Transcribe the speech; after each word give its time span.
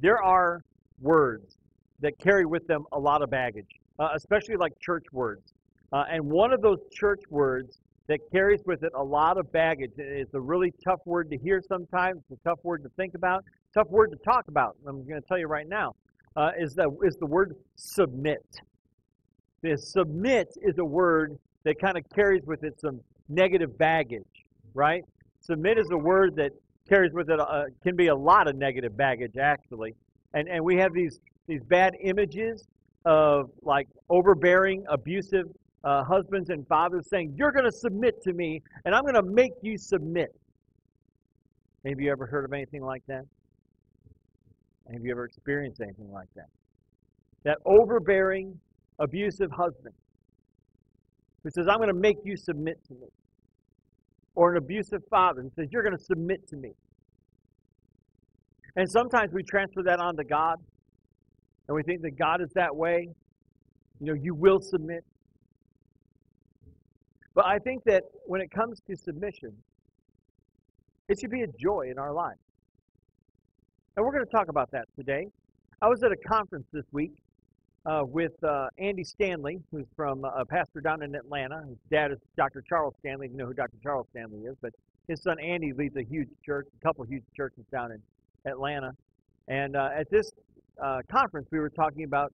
there 0.00 0.22
are 0.22 0.62
words 1.00 1.56
that 2.00 2.18
carry 2.18 2.46
with 2.46 2.66
them 2.66 2.84
a 2.92 2.98
lot 2.98 3.22
of 3.22 3.30
baggage, 3.30 3.68
uh, 3.98 4.08
especially 4.14 4.56
like 4.56 4.72
church 4.80 5.04
words. 5.12 5.52
Uh, 5.92 6.04
and 6.10 6.22
one 6.24 6.52
of 6.52 6.60
those 6.60 6.78
church 6.92 7.22
words 7.30 7.80
that 8.08 8.20
carries 8.32 8.60
with 8.64 8.82
it 8.82 8.92
a 8.96 9.02
lot 9.02 9.38
of 9.38 9.50
baggage. 9.52 9.92
It's 9.96 10.32
a 10.34 10.40
really 10.40 10.72
tough 10.84 11.00
word 11.04 11.30
to 11.30 11.38
hear 11.38 11.62
sometimes. 11.66 12.22
It's 12.30 12.40
a 12.40 12.48
tough 12.48 12.58
word 12.62 12.82
to 12.82 12.88
think 12.96 13.14
about. 13.14 13.44
Tough 13.74 13.88
word 13.88 14.10
to 14.10 14.16
talk 14.24 14.48
about. 14.48 14.76
I'm 14.86 15.06
going 15.06 15.20
to 15.20 15.28
tell 15.28 15.38
you 15.38 15.46
right 15.46 15.68
now. 15.68 15.94
Uh, 16.36 16.50
is 16.58 16.74
the 16.74 16.88
is 17.04 17.16
the 17.16 17.26
word 17.26 17.56
submit. 17.76 18.44
This 19.62 19.92
submit 19.92 20.48
is 20.62 20.78
a 20.78 20.84
word 20.84 21.36
that 21.64 21.80
kind 21.80 21.98
of 21.98 22.04
carries 22.14 22.44
with 22.46 22.62
it 22.62 22.80
some 22.80 23.00
negative 23.28 23.76
baggage, 23.76 24.22
right? 24.72 25.02
Submit 25.40 25.78
is 25.78 25.88
a 25.90 25.98
word 25.98 26.36
that 26.36 26.52
carries 26.88 27.12
with 27.12 27.30
it 27.30 27.40
can 27.82 27.96
be 27.96 28.08
a 28.08 28.14
lot 28.14 28.48
of 28.48 28.56
negative 28.56 28.96
baggage 28.96 29.36
actually, 29.40 29.94
and 30.34 30.48
and 30.48 30.64
we 30.64 30.76
have 30.76 30.92
these 30.92 31.20
these 31.46 31.62
bad 31.64 31.94
images 32.02 32.66
of 33.04 33.50
like 33.62 33.88
overbearing, 34.10 34.84
abusive 34.88 35.46
uh, 35.84 36.04
husbands 36.04 36.50
and 36.50 36.66
fathers 36.66 37.08
saying, 37.08 37.34
You're 37.36 37.52
going 37.52 37.64
to 37.64 37.72
submit 37.72 38.22
to 38.22 38.32
me, 38.32 38.62
and 38.84 38.94
I'm 38.94 39.02
going 39.02 39.14
to 39.14 39.22
make 39.22 39.52
you 39.62 39.78
submit. 39.78 40.28
Have 41.86 42.00
you 42.00 42.10
ever 42.10 42.26
heard 42.26 42.44
of 42.44 42.52
anything 42.52 42.82
like 42.82 43.02
that? 43.06 43.24
Have 44.92 45.02
you 45.02 45.10
ever 45.10 45.24
experienced 45.24 45.80
anything 45.80 46.10
like 46.12 46.28
that? 46.36 46.48
That 47.44 47.58
overbearing, 47.64 48.58
abusive 48.98 49.50
husband 49.50 49.94
who 51.42 51.50
says, 51.50 51.66
I'm 51.68 51.76
going 51.76 51.88
to 51.88 51.94
make 51.94 52.18
you 52.24 52.36
submit 52.36 52.78
to 52.88 52.94
me. 52.94 53.06
Or 54.38 54.52
an 54.52 54.58
abusive 54.58 55.02
father 55.10 55.40
and 55.40 55.50
says, 55.56 55.66
You're 55.72 55.82
going 55.82 55.96
to 55.96 56.04
submit 56.04 56.46
to 56.50 56.56
me. 56.56 56.70
And 58.76 58.88
sometimes 58.88 59.32
we 59.32 59.42
transfer 59.42 59.82
that 59.82 59.98
on 59.98 60.16
to 60.16 60.22
God, 60.22 60.58
and 61.66 61.74
we 61.74 61.82
think 61.82 62.02
that 62.02 62.16
God 62.16 62.40
is 62.40 62.48
that 62.54 62.74
way. 62.74 63.08
You 63.98 64.06
know, 64.06 64.14
you 64.14 64.36
will 64.36 64.60
submit. 64.60 65.02
But 67.34 67.46
I 67.46 67.58
think 67.58 67.82
that 67.86 68.04
when 68.26 68.40
it 68.40 68.52
comes 68.52 68.78
to 68.86 68.94
submission, 68.94 69.50
it 71.08 71.18
should 71.18 71.32
be 71.32 71.42
a 71.42 71.48
joy 71.60 71.88
in 71.90 71.98
our 71.98 72.12
lives. 72.12 72.38
And 73.96 74.06
we're 74.06 74.12
going 74.12 74.24
to 74.24 74.30
talk 74.30 74.48
about 74.48 74.70
that 74.70 74.84
today. 74.94 75.26
I 75.82 75.88
was 75.88 76.00
at 76.04 76.12
a 76.12 76.28
conference 76.28 76.68
this 76.72 76.84
week 76.92 77.14
uh, 77.86 78.02
with 78.04 78.32
uh, 78.44 78.68
Andy 78.78 79.04
Stanley, 79.04 79.60
who's 79.70 79.86
from 79.96 80.24
uh, 80.24 80.28
a 80.28 80.44
pastor 80.44 80.80
down 80.80 81.02
in 81.02 81.14
Atlanta. 81.14 81.64
His 81.68 81.78
dad 81.90 82.12
is 82.12 82.18
Dr. 82.36 82.62
Charles 82.68 82.94
Stanley. 83.00 83.28
You 83.28 83.36
know 83.36 83.46
who 83.46 83.54
Dr. 83.54 83.76
Charles 83.82 84.06
Stanley 84.10 84.40
is, 84.40 84.56
but 84.60 84.72
his 85.06 85.22
son 85.22 85.38
Andy 85.40 85.72
leads 85.72 85.96
a 85.96 86.02
huge 86.02 86.28
church, 86.44 86.66
a 86.78 86.84
couple 86.84 87.04
huge 87.04 87.24
churches 87.36 87.64
down 87.72 87.92
in 87.92 88.02
Atlanta. 88.50 88.92
And 89.48 89.76
uh, 89.76 89.90
at 89.96 90.10
this 90.10 90.30
uh, 90.82 91.00
conference, 91.10 91.48
we 91.50 91.58
were 91.58 91.70
talking 91.70 92.04
about 92.04 92.32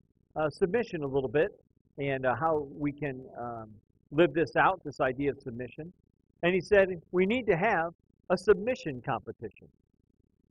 submission 0.50 1.04
a 1.04 1.08
little 1.08 1.30
bit 1.30 1.52
and 2.00 2.26
how 2.26 2.68
we 2.76 2.92
can 2.92 3.24
um, 3.40 3.70
live 4.12 4.34
this 4.34 4.56
out, 4.56 4.82
this 4.84 5.00
idea 5.00 5.30
of 5.30 5.40
submission. 5.40 5.94
And 6.42 6.54
he 6.54 6.62
said, 6.62 6.90
we 7.12 7.26
need 7.26 7.46
to 7.48 7.56
have 7.56 7.94
a 8.30 8.38
submission 8.38 9.02
competition. 9.06 9.68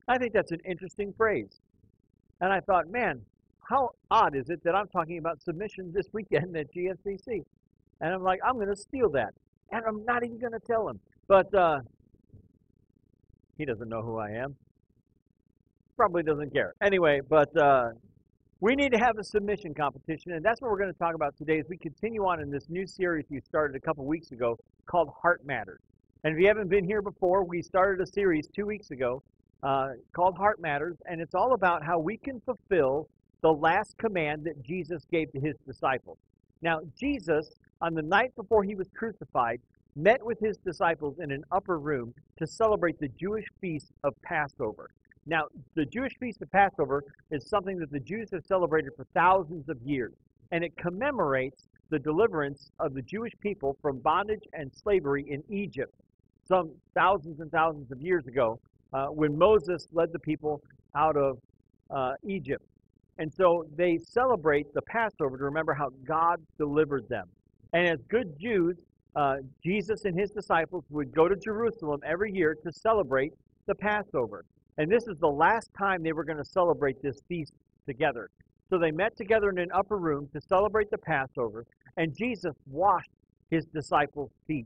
I 0.07 0.17
think 0.17 0.33
that's 0.33 0.51
an 0.51 0.61
interesting 0.65 1.13
phrase. 1.17 1.59
And 2.41 2.51
I 2.51 2.59
thought, 2.61 2.89
man, 2.89 3.21
how 3.69 3.91
odd 4.11 4.35
is 4.35 4.49
it 4.49 4.63
that 4.63 4.75
I'm 4.75 4.87
talking 4.87 5.17
about 5.17 5.41
submission 5.41 5.91
this 5.93 6.07
weekend 6.11 6.55
at 6.57 6.73
GFCC? 6.73 7.43
And 8.01 8.13
I'm 8.13 8.23
like, 8.23 8.39
I'm 8.45 8.55
going 8.55 8.67
to 8.67 8.75
steal 8.75 9.09
that. 9.11 9.33
And 9.71 9.83
I'm 9.87 10.03
not 10.05 10.23
even 10.23 10.37
going 10.39 10.53
to 10.53 10.59
tell 10.59 10.87
him. 10.87 10.99
But 11.27 11.53
uh, 11.55 11.79
he 13.57 13.65
doesn't 13.65 13.87
know 13.87 14.01
who 14.01 14.17
I 14.17 14.31
am. 14.31 14.55
Probably 15.95 16.23
doesn't 16.23 16.53
care. 16.53 16.73
Anyway, 16.81 17.21
but 17.29 17.55
uh, 17.55 17.89
we 18.59 18.75
need 18.75 18.91
to 18.91 18.97
have 18.97 19.17
a 19.17 19.23
submission 19.23 19.73
competition, 19.73 20.33
and 20.33 20.43
that's 20.43 20.61
what 20.61 20.71
we're 20.71 20.77
going 20.77 20.91
to 20.91 20.99
talk 20.99 21.15
about 21.15 21.37
today 21.37 21.59
as 21.59 21.65
we 21.69 21.77
continue 21.77 22.25
on 22.25 22.41
in 22.41 22.49
this 22.49 22.69
new 22.69 22.85
series 22.85 23.25
we 23.29 23.39
started 23.41 23.75
a 23.75 23.79
couple 23.79 24.05
weeks 24.05 24.31
ago 24.31 24.57
called 24.85 25.09
Heart 25.21 25.45
Matters. 25.45 25.81
And 26.23 26.33
if 26.33 26.41
you 26.41 26.47
haven't 26.47 26.69
been 26.69 26.85
here 26.85 27.01
before, 27.01 27.43
we 27.43 27.61
started 27.61 28.01
a 28.01 28.07
series 28.07 28.47
two 28.47 28.65
weeks 28.65 28.91
ago 28.91 29.21
uh, 29.61 29.89
called 30.15 30.37
Heart 30.37 30.59
Matters, 30.61 30.97
and 31.05 31.21
it's 31.21 31.35
all 31.35 31.53
about 31.53 31.83
how 31.85 31.99
we 31.99 32.17
can 32.17 32.41
fulfill 32.41 33.07
the 33.43 33.53
last 33.53 33.97
command 33.99 34.43
that 34.45 34.63
Jesus 34.63 35.05
gave 35.11 35.31
to 35.33 35.39
his 35.39 35.55
disciples. 35.67 36.17
Now, 36.63 36.79
Jesus, 36.97 37.51
on 37.81 37.93
the 37.93 38.01
night 38.01 38.35
before 38.35 38.63
he 38.63 38.73
was 38.73 38.87
crucified, 38.95 39.61
met 39.95 40.25
with 40.25 40.39
his 40.39 40.57
disciples 40.57 41.19
in 41.19 41.31
an 41.31 41.43
upper 41.51 41.77
room 41.77 42.15
to 42.39 42.47
celebrate 42.47 42.99
the 42.99 43.09
Jewish 43.09 43.45
feast 43.61 43.91
of 44.03 44.15
Passover. 44.23 44.89
Now, 45.27 45.43
the 45.75 45.85
Jewish 45.85 46.13
Feast 46.19 46.41
of 46.41 46.51
Passover 46.51 47.03
is 47.31 47.47
something 47.47 47.77
that 47.77 47.91
the 47.91 47.99
Jews 47.99 48.29
have 48.33 48.43
celebrated 48.45 48.91
for 48.97 49.05
thousands 49.13 49.69
of 49.69 49.77
years, 49.83 50.13
and 50.51 50.63
it 50.63 50.75
commemorates 50.77 51.67
the 51.91 51.99
deliverance 51.99 52.71
of 52.79 52.93
the 52.93 53.01
Jewish 53.03 53.33
people 53.39 53.77
from 53.81 53.99
bondage 53.99 54.43
and 54.53 54.71
slavery 54.73 55.25
in 55.29 55.43
Egypt 55.49 55.93
some 56.47 56.71
thousands 56.93 57.39
and 57.39 57.51
thousands 57.51 57.91
of 57.91 58.01
years 58.01 58.27
ago 58.27 58.59
uh, 58.93 59.07
when 59.07 59.37
Moses 59.37 59.87
led 59.93 60.11
the 60.11 60.19
people 60.19 60.61
out 60.95 61.15
of 61.15 61.37
uh, 61.89 62.13
Egypt. 62.27 62.65
And 63.17 63.31
so 63.31 63.65
they 63.75 63.97
celebrate 63.97 64.73
the 64.73 64.81
Passover 64.81 65.37
to 65.37 65.43
remember 65.43 65.73
how 65.73 65.89
God 66.05 66.41
delivered 66.57 67.07
them. 67.09 67.27
And 67.73 67.87
as 67.87 67.99
good 68.09 68.39
Jews, 68.39 68.77
uh, 69.15 69.37
Jesus 69.63 70.05
and 70.05 70.17
his 70.19 70.31
disciples 70.31 70.83
would 70.89 71.13
go 71.13 71.27
to 71.27 71.35
Jerusalem 71.35 72.01
every 72.05 72.31
year 72.31 72.55
to 72.63 72.71
celebrate 72.71 73.33
the 73.67 73.75
Passover. 73.75 74.45
And 74.77 74.91
this 74.91 75.07
is 75.07 75.17
the 75.19 75.27
last 75.27 75.69
time 75.77 76.01
they 76.01 76.13
were 76.13 76.23
going 76.23 76.37
to 76.37 76.45
celebrate 76.45 77.01
this 77.01 77.21
feast 77.27 77.53
together. 77.85 78.29
So 78.69 78.79
they 78.79 78.91
met 78.91 79.15
together 79.15 79.49
in 79.49 79.59
an 79.59 79.71
upper 79.71 79.97
room 79.97 80.27
to 80.33 80.41
celebrate 80.41 80.89
the 80.89 80.97
Passover, 80.97 81.65
and 81.97 82.15
Jesus 82.15 82.55
washed 82.65 83.11
his 83.51 83.65
disciples' 83.67 84.31
feet. 84.47 84.65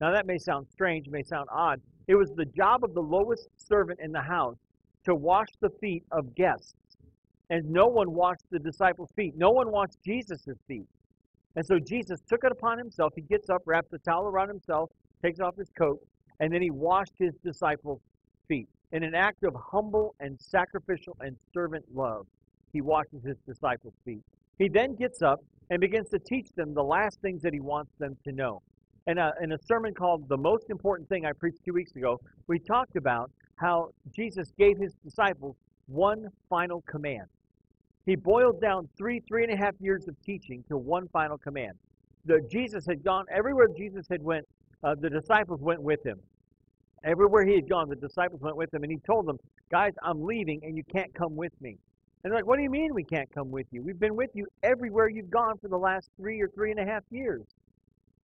Now 0.00 0.10
that 0.10 0.26
may 0.26 0.38
sound 0.38 0.66
strange, 0.72 1.08
may 1.08 1.22
sound 1.22 1.48
odd. 1.52 1.80
It 2.08 2.16
was 2.16 2.30
the 2.32 2.46
job 2.46 2.82
of 2.82 2.94
the 2.94 3.00
lowest 3.00 3.48
servant 3.56 4.00
in 4.02 4.10
the 4.10 4.20
house 4.20 4.56
to 5.04 5.14
wash 5.14 5.48
the 5.60 5.70
feet 5.80 6.02
of 6.10 6.34
guests. 6.34 6.74
And 7.50 7.70
no 7.70 7.86
one 7.86 8.12
washed 8.12 8.44
the 8.50 8.58
disciples' 8.58 9.10
feet. 9.14 9.34
No 9.36 9.50
one 9.50 9.70
washed 9.70 9.98
Jesus' 10.04 10.46
feet. 10.66 10.86
And 11.56 11.64
so 11.64 11.78
Jesus 11.78 12.20
took 12.28 12.42
it 12.42 12.50
upon 12.50 12.78
himself. 12.78 13.12
He 13.14 13.22
gets 13.22 13.50
up, 13.50 13.62
wraps 13.66 13.92
a 13.92 13.98
towel 13.98 14.24
around 14.24 14.48
himself, 14.48 14.90
takes 15.22 15.40
off 15.40 15.56
his 15.56 15.70
coat, 15.78 16.00
and 16.40 16.52
then 16.52 16.62
he 16.62 16.70
washed 16.70 17.12
his 17.18 17.34
disciples' 17.44 18.00
feet. 18.48 18.68
In 18.92 19.02
an 19.02 19.14
act 19.14 19.44
of 19.44 19.54
humble 19.54 20.14
and 20.20 20.40
sacrificial 20.40 21.16
and 21.20 21.36
servant 21.52 21.84
love, 21.94 22.26
he 22.72 22.80
washes 22.80 23.22
his 23.24 23.36
disciples' 23.46 23.94
feet. 24.04 24.22
He 24.58 24.68
then 24.68 24.94
gets 24.94 25.22
up 25.22 25.40
and 25.70 25.80
begins 25.80 26.08
to 26.10 26.18
teach 26.18 26.48
them 26.56 26.74
the 26.74 26.82
last 26.82 27.20
things 27.20 27.42
that 27.42 27.52
he 27.52 27.60
wants 27.60 27.92
them 27.98 28.16
to 28.24 28.32
know. 28.32 28.62
And 29.06 29.18
in 29.42 29.52
a 29.52 29.58
sermon 29.66 29.94
called 29.94 30.28
The 30.28 30.36
Most 30.36 30.70
Important 30.70 31.08
Thing 31.08 31.26
I 31.26 31.32
preached 31.32 31.64
two 31.64 31.72
weeks 31.72 31.94
ago, 31.94 32.20
we 32.46 32.58
talked 32.58 32.96
about 32.96 33.30
how 33.56 33.90
Jesus 34.14 34.50
gave 34.58 34.78
his 34.78 34.94
disciples 35.04 35.56
one 35.86 36.28
final 36.48 36.82
command. 36.82 37.26
He 38.06 38.16
boiled 38.16 38.60
down 38.60 38.88
three, 38.96 39.20
three 39.26 39.44
and 39.44 39.52
a 39.52 39.56
half 39.56 39.74
years 39.80 40.08
of 40.08 40.20
teaching 40.22 40.62
to 40.68 40.76
one 40.76 41.08
final 41.08 41.38
command. 41.38 41.72
The, 42.26 42.40
Jesus 42.50 42.86
had 42.86 43.02
gone, 43.02 43.24
everywhere 43.30 43.68
Jesus 43.76 44.06
had 44.10 44.22
went, 44.22 44.46
uh, 44.82 44.94
the 44.98 45.08
disciples 45.08 45.60
went 45.60 45.82
with 45.82 46.04
him. 46.04 46.20
Everywhere 47.04 47.44
he 47.46 47.54
had 47.54 47.68
gone, 47.68 47.88
the 47.88 47.96
disciples 47.96 48.40
went 48.40 48.56
with 48.56 48.72
him, 48.72 48.82
and 48.82 48.90
he 48.90 48.98
told 49.06 49.26
them, 49.26 49.38
Guys, 49.70 49.92
I'm 50.02 50.24
leaving, 50.24 50.60
and 50.62 50.76
you 50.76 50.84
can't 50.84 51.12
come 51.14 51.36
with 51.36 51.52
me. 51.60 51.76
And 52.22 52.30
they're 52.30 52.38
like, 52.38 52.46
What 52.46 52.56
do 52.56 52.62
you 52.62 52.70
mean 52.70 52.94
we 52.94 53.04
can't 53.04 53.30
come 53.32 53.50
with 53.50 53.66
you? 53.70 53.82
We've 53.82 53.98
been 53.98 54.16
with 54.16 54.30
you 54.34 54.46
everywhere 54.62 55.08
you've 55.08 55.30
gone 55.30 55.58
for 55.58 55.68
the 55.68 55.76
last 55.78 56.08
three 56.16 56.40
or 56.40 56.48
three 56.48 56.70
and 56.70 56.80
a 56.80 56.84
half 56.84 57.02
years. 57.10 57.42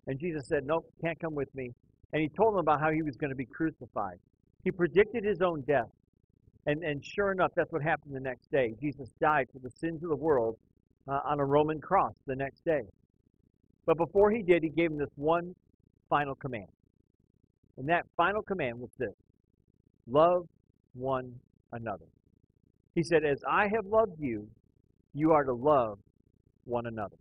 And 0.07 0.19
Jesus 0.19 0.47
said, 0.47 0.65
Nope, 0.67 0.87
can't 1.03 1.19
come 1.21 1.35
with 1.35 1.55
me. 1.55 1.73
And 2.13 2.23
he 2.23 2.29
told 2.29 2.55
them 2.55 2.61
about 2.61 2.81
how 2.81 2.91
he 2.91 3.03
was 3.03 3.17
going 3.17 3.31
to 3.31 3.37
be 3.37 3.45
crucified. 3.47 4.19
He 4.65 4.71
predicted 4.71 5.25
his 5.25 5.41
own 5.41 5.63
death. 5.63 5.89
And, 6.71 6.85
and 6.85 7.05
sure 7.05 7.33
enough, 7.33 7.51
that's 7.57 7.73
what 7.73 7.83
happened 7.83 8.15
the 8.15 8.21
next 8.21 8.49
day. 8.53 8.75
Jesus 8.81 9.11
died 9.21 9.49
for 9.53 9.59
the 9.59 9.71
sins 9.71 10.05
of 10.05 10.09
the 10.09 10.15
world 10.15 10.57
uh, 11.09 11.19
on 11.25 11.41
a 11.41 11.45
Roman 11.45 11.81
cross 11.81 12.13
the 12.29 12.37
next 12.37 12.65
day. 12.65 12.83
But 13.87 13.97
before 13.97 14.31
he 14.31 14.41
did, 14.41 14.63
he 14.63 14.69
gave 14.69 14.93
him 14.93 14.97
this 14.97 15.11
one 15.17 15.53
final 16.09 16.37
command. 16.37 16.69
And 17.77 17.89
that 17.89 18.07
final 18.17 18.41
command 18.41 18.79
was 18.79 18.91
this 19.01 19.17
love 20.07 20.47
one 20.95 21.35
another. 21.73 22.05
He 22.95 23.03
said, 23.03 23.25
As 23.25 23.43
I 23.51 23.67
have 23.75 23.87
loved 23.87 24.21
you, 24.21 24.47
you 25.13 25.33
are 25.33 25.43
to 25.43 25.53
love 25.53 25.99
one 26.67 26.87
another. 26.87 27.17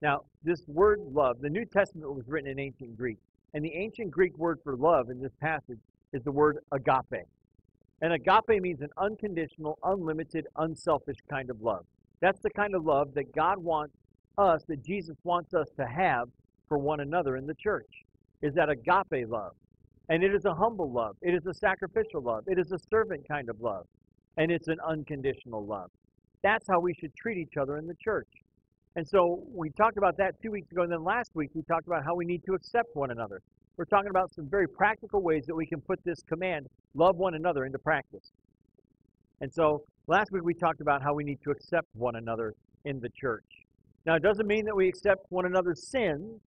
Now, 0.00 0.20
this 0.44 0.62
word 0.66 1.00
love, 1.12 1.42
the 1.42 1.50
New 1.50 1.66
Testament 1.66 2.10
was 2.14 2.24
written 2.26 2.50
in 2.50 2.58
ancient 2.58 2.96
Greek. 2.96 3.18
And 3.52 3.62
the 3.62 3.74
ancient 3.74 4.10
Greek 4.10 4.38
word 4.38 4.60
for 4.64 4.76
love 4.76 5.10
in 5.10 5.20
this 5.20 5.32
passage 5.42 5.80
is 6.14 6.22
the 6.22 6.32
word 6.32 6.56
agape. 6.72 7.26
And 8.02 8.12
agape 8.12 8.62
means 8.62 8.82
an 8.82 8.90
unconditional, 8.98 9.78
unlimited, 9.84 10.46
unselfish 10.56 11.18
kind 11.30 11.50
of 11.50 11.62
love. 11.62 11.84
That's 12.20 12.40
the 12.40 12.50
kind 12.50 12.74
of 12.74 12.84
love 12.84 13.14
that 13.14 13.34
God 13.34 13.58
wants 13.58 13.94
us, 14.38 14.62
that 14.68 14.84
Jesus 14.84 15.16
wants 15.24 15.54
us 15.54 15.68
to 15.78 15.86
have 15.86 16.28
for 16.68 16.78
one 16.78 17.00
another 17.00 17.36
in 17.36 17.46
the 17.46 17.54
church 17.54 17.90
is 18.42 18.54
that 18.54 18.68
agape 18.70 19.28
love. 19.28 19.52
And 20.10 20.24
it 20.24 20.34
is 20.34 20.44
a 20.46 20.54
humble 20.54 20.90
love. 20.92 21.16
It 21.22 21.34
is 21.34 21.46
a 21.46 21.54
sacrificial 21.54 22.22
love. 22.22 22.44
It 22.48 22.58
is 22.58 22.72
a 22.72 22.78
servant 22.90 23.26
kind 23.28 23.48
of 23.50 23.60
love. 23.60 23.86
and 24.38 24.52
it's 24.52 24.68
an 24.68 24.78
unconditional 24.86 25.66
love. 25.66 25.90
That's 26.42 26.66
how 26.68 26.80
we 26.80 26.94
should 26.94 27.14
treat 27.16 27.38
each 27.38 27.56
other 27.60 27.78
in 27.78 27.86
the 27.88 27.96
church. 28.02 28.28
And 28.98 29.06
so 29.06 29.44
we 29.54 29.70
talked 29.70 29.96
about 29.96 30.16
that 30.16 30.34
two 30.42 30.50
weeks 30.50 30.72
ago, 30.72 30.82
and 30.82 30.90
then 30.90 31.04
last 31.04 31.30
week 31.32 31.50
we 31.54 31.62
talked 31.62 31.86
about 31.86 32.04
how 32.04 32.16
we 32.16 32.24
need 32.24 32.42
to 32.46 32.54
accept 32.54 32.96
one 32.96 33.12
another. 33.12 33.40
We're 33.76 33.84
talking 33.84 34.10
about 34.10 34.34
some 34.34 34.48
very 34.50 34.66
practical 34.66 35.22
ways 35.22 35.44
that 35.46 35.54
we 35.54 35.66
can 35.66 35.80
put 35.80 36.02
this 36.02 36.20
command, 36.28 36.66
love 36.96 37.14
one 37.14 37.34
another, 37.34 37.64
into 37.64 37.78
practice. 37.78 38.32
And 39.40 39.54
so 39.54 39.84
last 40.08 40.32
week 40.32 40.42
we 40.42 40.52
talked 40.52 40.80
about 40.80 41.00
how 41.00 41.14
we 41.14 41.22
need 41.22 41.38
to 41.44 41.52
accept 41.52 41.86
one 41.94 42.16
another 42.16 42.54
in 42.86 42.98
the 42.98 43.08
church. 43.10 43.44
Now, 44.04 44.16
it 44.16 44.22
doesn't 44.24 44.48
mean 44.48 44.64
that 44.64 44.74
we 44.74 44.88
accept 44.88 45.26
one 45.28 45.46
another's 45.46 45.86
sins. 45.86 46.40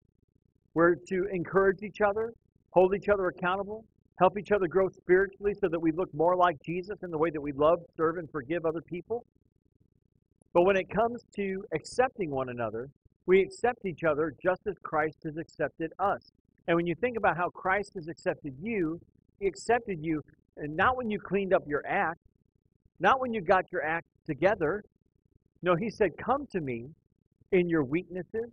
We're 0.74 0.96
to 1.08 1.28
encourage 1.32 1.82
each 1.82 2.02
other, 2.06 2.34
hold 2.72 2.94
each 2.94 3.08
other 3.08 3.28
accountable, 3.28 3.82
help 4.18 4.36
each 4.36 4.52
other 4.52 4.68
grow 4.68 4.90
spiritually 4.90 5.54
so 5.58 5.68
that 5.70 5.80
we 5.80 5.90
look 5.90 6.12
more 6.12 6.36
like 6.36 6.58
Jesus 6.62 6.98
in 7.02 7.10
the 7.10 7.16
way 7.16 7.30
that 7.30 7.40
we 7.40 7.52
love, 7.52 7.78
serve, 7.96 8.18
and 8.18 8.30
forgive 8.30 8.66
other 8.66 8.82
people. 8.82 9.24
But 10.52 10.62
when 10.62 10.76
it 10.76 10.90
comes 10.90 11.24
to 11.36 11.64
accepting 11.74 12.30
one 12.30 12.50
another, 12.50 12.88
we 13.26 13.40
accept 13.40 13.86
each 13.86 14.04
other 14.04 14.34
just 14.42 14.60
as 14.66 14.74
Christ 14.82 15.18
has 15.24 15.36
accepted 15.36 15.92
us. 15.98 16.32
And 16.68 16.76
when 16.76 16.86
you 16.86 16.94
think 16.94 17.16
about 17.16 17.36
how 17.36 17.48
Christ 17.48 17.92
has 17.94 18.08
accepted 18.08 18.54
you, 18.60 19.00
he 19.40 19.46
accepted 19.46 19.98
you 20.02 20.22
and 20.56 20.76
not 20.76 20.96
when 20.96 21.10
you 21.10 21.18
cleaned 21.18 21.54
up 21.54 21.62
your 21.66 21.82
act, 21.86 22.20
not 23.00 23.20
when 23.20 23.32
you 23.32 23.40
got 23.40 23.64
your 23.72 23.82
act 23.82 24.06
together. 24.26 24.84
No, 25.62 25.74
he 25.74 25.90
said, 25.90 26.10
Come 26.18 26.46
to 26.52 26.60
me 26.60 26.86
in 27.52 27.68
your 27.68 27.84
weaknesses, 27.84 28.50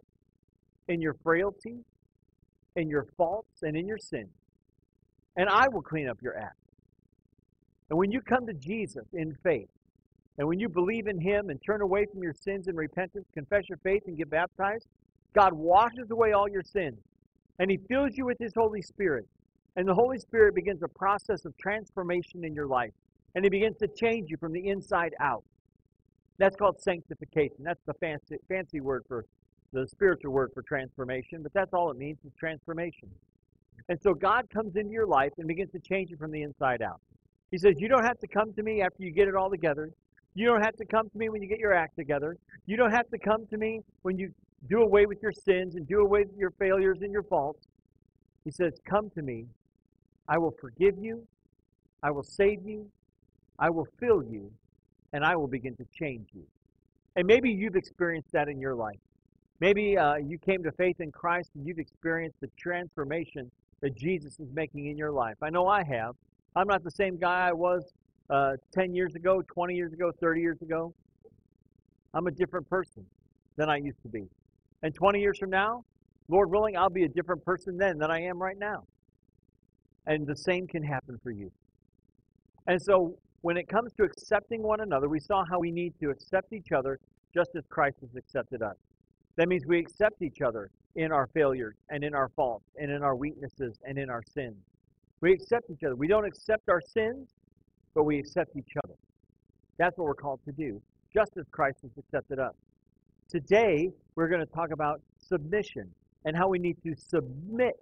in 0.87 1.01
your 1.01 1.15
frailty, 1.23 1.77
in 2.75 2.89
your 2.89 3.05
faults, 3.17 3.63
and 3.63 3.75
in 3.75 3.87
your 3.87 3.97
sins, 3.97 4.29
and 5.35 5.49
I 5.49 5.67
will 5.69 5.81
clean 5.81 6.07
up 6.07 6.17
your 6.21 6.37
act. 6.37 6.55
And 7.89 7.97
when 7.97 8.11
you 8.11 8.21
come 8.21 8.45
to 8.45 8.53
Jesus 8.53 9.05
in 9.13 9.35
faith, 9.43 9.69
and 10.39 10.47
when 10.47 10.57
you 10.57 10.69
believe 10.69 11.07
in 11.07 11.19
Him 11.19 11.49
and 11.49 11.59
turn 11.63 11.81
away 11.81 12.05
from 12.11 12.23
your 12.23 12.33
sins 12.33 12.67
in 12.69 12.75
repentance, 12.75 13.27
confess 13.33 13.63
your 13.67 13.77
faith, 13.79 14.03
and 14.07 14.17
get 14.17 14.29
baptized, 14.29 14.87
God 15.35 15.53
washes 15.53 16.09
away 16.11 16.31
all 16.31 16.49
your 16.49 16.63
sins, 16.63 16.97
and 17.59 17.69
He 17.69 17.77
fills 17.89 18.11
you 18.15 18.25
with 18.25 18.37
His 18.39 18.53
Holy 18.55 18.81
Spirit. 18.81 19.27
And 19.75 19.87
the 19.87 19.93
Holy 19.93 20.17
Spirit 20.17 20.55
begins 20.55 20.81
a 20.81 20.87
process 20.87 21.45
of 21.45 21.55
transformation 21.57 22.45
in 22.45 22.55
your 22.55 22.67
life, 22.67 22.93
and 23.35 23.43
He 23.43 23.49
begins 23.49 23.77
to 23.79 23.87
change 23.87 24.31
you 24.31 24.37
from 24.37 24.53
the 24.53 24.65
inside 24.69 25.13
out. 25.19 25.43
That's 26.37 26.55
called 26.55 26.81
sanctification. 26.81 27.57
That's 27.59 27.83
the 27.85 27.93
fancy, 27.95 28.37
fancy 28.47 28.79
word 28.79 29.03
for 29.09 29.25
the 29.73 29.85
spiritual 29.87 30.31
word 30.31 30.51
for 30.53 30.63
transformation, 30.63 31.43
but 31.43 31.53
that's 31.53 31.73
all 31.73 31.91
it 31.91 31.97
means 31.97 32.17
is 32.25 32.31
transformation. 32.39 33.09
And 33.89 33.99
so 34.01 34.13
God 34.13 34.49
comes 34.53 34.77
into 34.77 34.91
your 34.91 35.05
life 35.05 35.31
and 35.37 35.47
begins 35.47 35.71
to 35.73 35.79
change 35.79 36.09
you 36.09 36.17
from 36.17 36.31
the 36.31 36.43
inside 36.43 36.81
out. 36.81 37.01
He 37.51 37.57
says, 37.57 37.73
You 37.77 37.89
don't 37.89 38.05
have 38.05 38.19
to 38.19 38.27
come 38.27 38.53
to 38.53 38.63
me 38.63 38.81
after 38.81 39.03
you 39.03 39.11
get 39.11 39.27
it 39.27 39.35
all 39.35 39.49
together. 39.49 39.89
You 40.39 40.45
don't 40.45 40.63
have 40.63 40.77
to 40.77 40.85
come 40.85 41.09
to 41.09 41.17
me 41.17 41.27
when 41.27 41.41
you 41.41 41.49
get 41.49 41.59
your 41.59 41.73
act 41.73 41.97
together. 41.97 42.37
You 42.65 42.77
don't 42.77 42.91
have 42.91 43.09
to 43.09 43.19
come 43.19 43.45
to 43.47 43.57
me 43.57 43.81
when 44.03 44.17
you 44.17 44.33
do 44.69 44.81
away 44.81 45.05
with 45.05 45.21
your 45.21 45.33
sins 45.33 45.75
and 45.75 45.85
do 45.85 45.99
away 45.99 46.21
with 46.21 46.37
your 46.37 46.51
failures 46.51 46.99
and 47.01 47.11
your 47.11 47.23
faults. 47.23 47.67
He 48.45 48.51
says, 48.51 48.71
Come 48.85 49.09
to 49.15 49.21
me. 49.21 49.47
I 50.29 50.37
will 50.37 50.55
forgive 50.61 50.97
you. 50.97 51.27
I 52.01 52.11
will 52.11 52.23
save 52.23 52.65
you. 52.65 52.89
I 53.59 53.69
will 53.69 53.85
fill 53.99 54.23
you. 54.23 54.49
And 55.11 55.25
I 55.25 55.35
will 55.35 55.49
begin 55.49 55.75
to 55.75 55.85
change 55.93 56.29
you. 56.33 56.45
And 57.17 57.27
maybe 57.27 57.51
you've 57.51 57.75
experienced 57.75 58.31
that 58.31 58.47
in 58.47 58.61
your 58.61 58.75
life. 58.75 58.99
Maybe 59.59 59.97
uh, 59.97 60.15
you 60.15 60.37
came 60.37 60.63
to 60.63 60.71
faith 60.71 61.01
in 61.01 61.11
Christ 61.11 61.49
and 61.55 61.67
you've 61.67 61.79
experienced 61.79 62.39
the 62.39 62.49
transformation 62.57 63.51
that 63.81 63.93
Jesus 63.97 64.39
is 64.39 64.47
making 64.53 64.85
in 64.85 64.97
your 64.97 65.11
life. 65.11 65.35
I 65.41 65.49
know 65.49 65.67
I 65.67 65.83
have. 65.83 66.15
I'm 66.55 66.67
not 66.69 66.85
the 66.85 66.91
same 66.91 67.17
guy 67.17 67.49
I 67.49 67.51
was 67.51 67.91
uh, 68.29 68.53
10 68.73 68.93
years 68.93 69.15
ago, 69.15 69.41
20 69.53 69.73
years 69.75 69.93
ago, 69.93 70.11
30 70.19 70.41
years 70.41 70.61
ago. 70.61 70.93
I'm 72.13 72.27
a 72.27 72.31
different 72.31 72.69
person 72.69 73.05
than 73.57 73.69
I 73.69 73.77
used 73.77 74.01
to 74.03 74.09
be. 74.09 74.23
And 74.83 74.93
20 74.93 75.19
years 75.19 75.37
from 75.37 75.49
now, 75.49 75.83
Lord 76.27 76.49
willing, 76.49 76.77
I'll 76.77 76.89
be 76.89 77.03
a 77.03 77.09
different 77.09 77.43
person 77.43 77.77
then 77.77 77.97
than 77.97 78.11
I 78.11 78.21
am 78.21 78.41
right 78.41 78.57
now. 78.57 78.83
And 80.07 80.25
the 80.25 80.35
same 80.35 80.67
can 80.67 80.83
happen 80.83 81.19
for 81.21 81.31
you. 81.31 81.51
And 82.67 82.81
so 82.81 83.15
when 83.41 83.57
it 83.57 83.67
comes 83.67 83.91
to 83.93 84.03
accepting 84.03 84.61
one 84.61 84.81
another, 84.81 85.09
we 85.09 85.19
saw 85.19 85.43
how 85.49 85.59
we 85.59 85.71
need 85.71 85.93
to 86.01 86.09
accept 86.09 86.53
each 86.53 86.71
other 86.71 86.99
just 87.33 87.49
as 87.55 87.63
Christ 87.69 87.97
has 88.01 88.15
accepted 88.15 88.61
us. 88.61 88.75
That 89.37 89.47
means 89.47 89.65
we 89.65 89.79
accept 89.79 90.21
each 90.21 90.41
other 90.41 90.69
in 90.95 91.11
our 91.11 91.27
failures 91.33 91.75
and 91.89 92.03
in 92.03 92.13
our 92.13 92.29
faults 92.35 92.65
and 92.77 92.91
in 92.91 93.03
our 93.03 93.15
weaknesses 93.15 93.77
and 93.87 93.97
in 93.97 94.09
our 94.09 94.23
sins. 94.33 94.57
We 95.21 95.33
accept 95.33 95.69
each 95.69 95.83
other. 95.83 95.95
We 95.95 96.07
don't 96.07 96.25
accept 96.25 96.69
our 96.69 96.81
sins, 96.81 97.29
but 97.93 98.03
we 98.03 98.19
accept 98.19 98.55
each 98.55 98.73
other. 98.83 98.95
That's 99.77 99.97
what 99.97 100.05
we're 100.05 100.15
called 100.15 100.39
to 100.45 100.51
do, 100.51 100.81
just 101.13 101.31
as 101.37 101.45
Christ 101.51 101.79
has 101.83 101.91
accepted 101.97 102.39
us. 102.39 102.53
Today, 103.29 103.89
we're 104.15 104.27
going 104.27 104.45
to 104.45 104.53
talk 104.53 104.71
about 104.71 105.01
submission 105.19 105.89
and 106.25 106.35
how 106.35 106.47
we 106.47 106.59
need 106.59 106.77
to 106.83 106.95
submit 106.95 107.75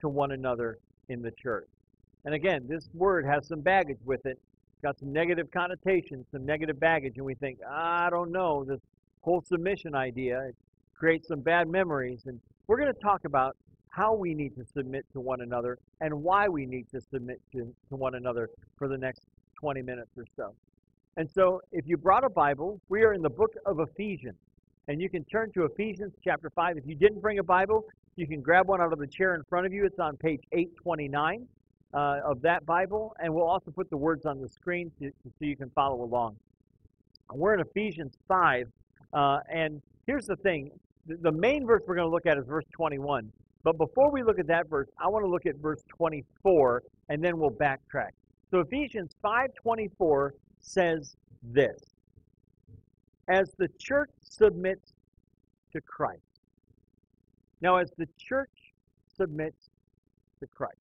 to 0.00 0.08
one 0.08 0.32
another 0.32 0.78
in 1.08 1.22
the 1.22 1.30
church. 1.32 1.68
And 2.24 2.34
again, 2.34 2.66
this 2.68 2.88
word 2.94 3.26
has 3.26 3.46
some 3.48 3.60
baggage 3.60 3.98
with 4.04 4.24
it. 4.26 4.38
It's 4.38 4.82
got 4.82 4.98
some 4.98 5.12
negative 5.12 5.50
connotations, 5.50 6.26
some 6.32 6.44
negative 6.44 6.78
baggage, 6.78 7.14
and 7.16 7.24
we 7.24 7.34
think, 7.34 7.58
I 7.68 8.08
don't 8.10 8.30
know, 8.30 8.64
this 8.64 8.80
whole 9.22 9.42
submission 9.46 9.94
idea 9.94 10.50
creates 10.94 11.28
some 11.28 11.40
bad 11.40 11.68
memories. 11.68 12.22
And 12.26 12.40
we're 12.66 12.78
going 12.78 12.92
to 12.92 13.00
talk 13.00 13.24
about 13.24 13.56
how 13.88 14.14
we 14.14 14.34
need 14.34 14.54
to 14.56 14.64
submit 14.72 15.04
to 15.12 15.20
one 15.20 15.40
another 15.40 15.78
and 16.00 16.22
why 16.22 16.48
we 16.48 16.66
need 16.66 16.86
to 16.92 17.00
submit 17.00 17.40
to, 17.52 17.74
to 17.88 17.96
one 17.96 18.14
another 18.14 18.48
for 18.78 18.86
the 18.86 18.96
next 18.96 19.22
20 19.60 19.82
minutes 19.82 20.10
or 20.16 20.24
so. 20.36 20.54
And 21.16 21.28
so, 21.30 21.60
if 21.72 21.86
you 21.86 21.96
brought 21.96 22.24
a 22.24 22.30
Bible, 22.30 22.80
we 22.88 23.02
are 23.02 23.12
in 23.12 23.22
the 23.22 23.30
book 23.30 23.52
of 23.66 23.80
Ephesians. 23.80 24.36
And 24.88 25.00
you 25.00 25.10
can 25.10 25.24
turn 25.24 25.52
to 25.52 25.64
Ephesians 25.64 26.14
chapter 26.24 26.50
5. 26.50 26.78
If 26.78 26.86
you 26.86 26.94
didn't 26.94 27.20
bring 27.20 27.38
a 27.38 27.42
Bible, 27.42 27.84
you 28.16 28.26
can 28.26 28.40
grab 28.40 28.68
one 28.68 28.80
out 28.80 28.92
of 28.92 28.98
the 28.98 29.06
chair 29.06 29.34
in 29.34 29.42
front 29.44 29.66
of 29.66 29.72
you. 29.72 29.84
It's 29.84 29.98
on 29.98 30.16
page 30.16 30.40
829 30.52 31.46
uh, 31.92 32.20
of 32.24 32.40
that 32.42 32.64
Bible. 32.64 33.14
And 33.22 33.32
we'll 33.32 33.48
also 33.48 33.70
put 33.70 33.90
the 33.90 33.96
words 33.96 34.26
on 34.26 34.40
the 34.40 34.48
screen 34.48 34.90
to, 35.00 35.10
so 35.24 35.30
you 35.40 35.56
can 35.56 35.70
follow 35.70 36.02
along. 36.02 36.36
We're 37.32 37.54
in 37.54 37.60
Ephesians 37.60 38.14
5. 38.26 38.66
Uh, 39.12 39.38
and 39.52 39.82
here's 40.06 40.26
the 40.26 40.36
thing 40.36 40.70
the, 41.06 41.16
the 41.16 41.32
main 41.32 41.66
verse 41.66 41.82
we're 41.86 41.96
going 41.96 42.06
to 42.06 42.10
look 42.10 42.26
at 42.26 42.38
is 42.38 42.46
verse 42.46 42.66
21. 42.72 43.30
But 43.62 43.76
before 43.76 44.10
we 44.10 44.22
look 44.22 44.38
at 44.38 44.46
that 44.46 44.68
verse, 44.68 44.88
I 44.98 45.08
want 45.08 45.24
to 45.24 45.30
look 45.30 45.46
at 45.46 45.56
verse 45.56 45.82
24, 45.88 46.82
and 47.10 47.22
then 47.22 47.38
we'll 47.38 47.50
backtrack. 47.50 48.10
So 48.50 48.60
Ephesians 48.60 49.14
5:24 49.22 50.32
says 50.60 51.16
this: 51.42 51.94
As 53.28 53.52
the 53.54 53.68
church 53.78 54.10
submits 54.20 54.92
to 55.72 55.80
Christ. 55.80 56.22
Now, 57.60 57.76
as 57.76 57.92
the 57.96 58.08
church 58.18 58.74
submits 59.16 59.70
to 60.40 60.46
Christ. 60.46 60.78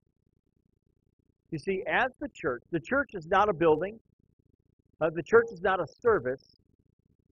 You 1.52 1.60
see, 1.60 1.84
as 1.86 2.12
the 2.20 2.30
church, 2.30 2.64
the 2.72 2.80
church 2.80 3.12
is 3.14 3.28
not 3.28 3.50
a 3.50 3.54
building. 3.54 4.00
Uh, 5.02 5.10
the 5.10 5.24
church 5.24 5.48
is 5.52 5.62
not 5.62 5.80
a 5.80 5.88
service. 5.88 6.60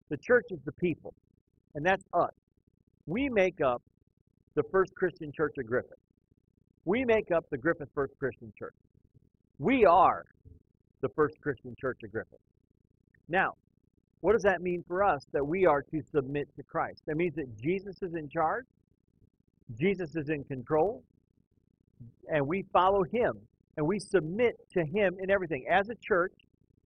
The 0.10 0.18
church 0.18 0.46
is 0.52 0.60
the 0.66 0.72
people, 0.72 1.14
and 1.76 1.86
that's 1.86 2.04
us. 2.14 2.34
We 3.08 3.30
make 3.30 3.62
up 3.62 3.82
the 4.56 4.64
First 4.64 4.94
Christian 4.96 5.32
Church 5.32 5.58
of 5.58 5.66
Griffith. 5.66 6.00
We 6.86 7.06
make 7.06 7.32
up 7.32 7.50
the 7.50 7.58
Griffith 7.58 7.90
First 7.94 8.18
Christian 8.20 8.54
Church. 8.58 8.74
We 9.60 9.86
are 9.86 10.24
the 11.02 11.10
First 11.10 11.36
Christian 11.42 11.76
Church 11.80 12.00
of 12.04 12.12
Griffith. 12.12 12.40
Now, 13.28 13.54
what 14.22 14.34
does 14.34 14.44
that 14.44 14.62
mean 14.62 14.84
for 14.88 15.04
us 15.04 15.26
that 15.32 15.46
we 15.46 15.66
are 15.66 15.82
to 15.82 16.02
submit 16.12 16.48
to 16.56 16.64
Christ? 16.64 17.02
That 17.08 17.18
means 17.18 17.36
that 17.36 17.58
Jesus 17.60 17.96
is 18.02 18.14
in 18.14 18.30
charge, 18.30 18.66
Jesus 19.80 20.16
is 20.16 20.30
in 20.30 20.44
control, 20.44 21.04
and 22.32 22.46
we 22.48 22.64
follow 22.72 23.04
him 23.04 23.34
and 23.78 23.86
we 23.86 24.00
submit 24.00 24.56
to 24.74 24.84
him 24.84 25.16
in 25.22 25.30
everything. 25.30 25.66
As 25.70 25.90
a 25.90 25.96
church 25.96 26.34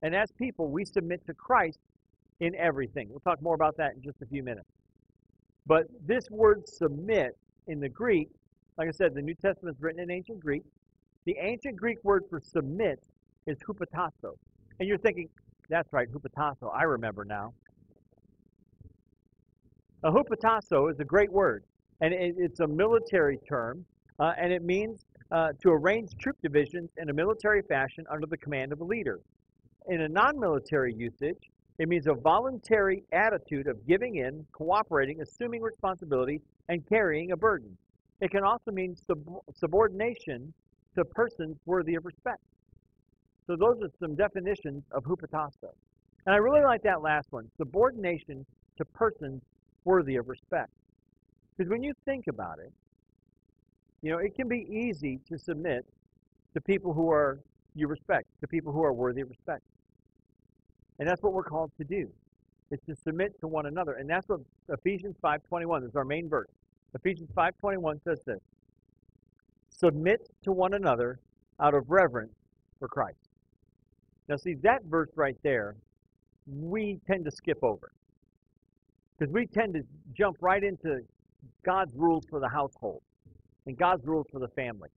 and 0.02 0.16
as 0.16 0.32
people, 0.38 0.70
we 0.70 0.86
submit 0.86 1.26
to 1.28 1.34
Christ 1.34 1.80
in 2.40 2.56
everything. 2.56 3.08
We'll 3.10 3.20
talk 3.20 3.42
more 3.42 3.56
about 3.56 3.78
that 3.78 3.94
in 3.96 4.02
just 4.02 4.22
a 4.22 4.26
few 4.26 4.44
minutes. 4.44 4.68
But 5.68 5.84
this 6.06 6.24
word 6.32 6.68
submit 6.68 7.38
in 7.68 7.80
the 7.80 7.90
Greek, 7.90 8.30
like 8.78 8.88
I 8.88 8.92
said, 8.92 9.14
the 9.14 9.22
New 9.22 9.36
Testament 9.36 9.78
is 9.78 9.82
written 9.84 10.02
in 10.02 10.10
ancient 10.10 10.40
Greek. 10.40 10.64
The 11.26 11.36
ancient 11.40 11.76
Greek 11.76 11.98
word 12.04 12.24
for 12.30 12.40
submit 12.40 13.02
is 13.46 13.58
hupotasso. 13.60 14.38
And 14.80 14.88
you're 14.88 14.98
thinking, 14.98 15.30
that's 15.70 15.92
right, 15.94 16.08
hupotasso. 16.12 16.72
I 16.74 16.84
remember 16.84 17.26
now. 17.26 17.54
A 20.04 20.12
hupotasso 20.12 20.90
is 20.90 21.00
a 21.00 21.04
great 21.04 21.32
word, 21.32 21.66
and 22.00 22.14
it, 22.14 22.36
it's 22.38 22.62
a 22.62 22.68
military 22.68 23.38
term, 23.48 23.86
uh, 24.18 24.32
and 24.38 24.54
it 24.54 24.64
means 24.64 25.04
uh, 25.32 25.50
to 25.62 25.70
arrange 25.72 26.18
troop 26.18 26.38
divisions 26.42 26.90
in 26.98 27.10
a 27.10 27.14
military 27.14 27.62
fashion 27.64 28.06
under 28.10 28.26
the 28.26 28.38
command 28.38 28.72
of 28.72 28.80
a 28.80 28.84
leader. 28.84 29.20
In 29.90 30.02
a 30.02 30.08
non 30.08 30.40
military 30.40 30.94
usage, 30.94 31.50
it 31.80 31.90
means 31.90 32.08
a 32.08 32.14
voluntary 32.14 33.04
attitude 33.12 33.68
of 33.68 33.86
giving 33.86 34.16
in, 34.16 34.46
cooperating, 34.54 35.22
assuming 35.22 35.62
responsibility, 35.62 36.42
and 36.70 36.88
carrying 36.88 37.32
a 37.32 37.38
burden. 37.38 37.78
It 38.22 38.32
can 38.32 38.44
also 38.44 38.72
mean 38.72 38.96
sub- 38.96 39.42
subordination 39.56 40.54
to 40.96 41.06
persons 41.06 41.58
worthy 41.66 41.96
of 41.96 42.06
respect. 42.06 42.42
So 43.48 43.56
those 43.56 43.82
are 43.82 43.90
some 44.00 44.16
definitions 44.16 44.84
of 44.92 45.04
hupotasso. 45.04 45.74
And 46.26 46.36
I 46.36 46.38
really 46.38 46.62
like 46.62 46.84
that 46.84 47.02
last 47.02 47.28
one 47.32 47.50
subordination 47.58 48.46
to 48.78 48.86
persons 48.86 49.42
worthy 49.86 50.18
of 50.18 50.30
respect. 50.30 50.72
Because 51.58 51.70
when 51.70 51.84
you 51.84 51.94
think 52.06 52.28
about 52.28 52.60
it, 52.60 52.72
you 54.02 54.12
know, 54.12 54.20
it 54.20 54.36
can 54.36 54.48
be 54.48 54.68
easy 54.70 55.20
to 55.28 55.38
submit 55.38 55.86
to 56.54 56.62
people 56.62 56.94
who 56.94 57.10
are 57.12 57.40
you 57.76 57.88
respect, 57.88 58.28
to 58.42 58.48
people 58.48 58.72
who 58.72 58.84
are 58.84 58.94
worthy 58.94 59.22
of 59.22 59.30
respect. 59.30 59.64
And 61.00 61.08
that's 61.08 61.22
what 61.22 61.34
we're 61.34 61.44
called 61.44 61.72
to 61.78 61.84
do. 61.84 62.10
Is 62.72 62.80
to 62.88 62.96
submit 63.04 63.40
to 63.40 63.48
one 63.48 63.66
another. 63.66 63.94
And 63.94 64.10
that's 64.10 64.28
what 64.30 64.42
Ephesians 64.70 65.16
5.21 65.24 65.88
is 65.88 65.96
our 65.96 66.06
main 66.06 66.30
verse. 66.30 66.50
Ephesians 66.94 67.30
5.21 67.36 68.04
says 68.04 68.20
this. 68.26 68.40
Submit 69.80 70.20
to 70.44 70.52
one 70.52 70.74
another 70.74 71.20
out 71.60 71.74
of 71.74 71.90
reverence 71.90 72.34
for 72.80 72.88
Christ. 72.88 73.30
Now 74.28 74.36
see, 74.36 74.56
that 74.62 74.84
verse 74.86 75.10
right 75.16 75.38
there, 75.42 75.76
we 76.46 77.00
tend 77.08 77.24
to 77.26 77.32
skip 77.32 77.58
over. 77.64 77.92
Because 79.18 79.34
we 79.34 79.48
tend 79.48 79.74
to 79.76 79.82
jump 80.18 80.38
right 80.42 80.64
into 80.64 81.00
God's 81.66 81.94
rules 81.96 82.26
for 82.30 82.40
the 82.40 82.50
household 82.50 83.02
and 83.66 83.78
God's 83.78 84.06
rules 84.06 84.28
for 84.32 84.40
the 84.40 84.48
family. 84.50 84.90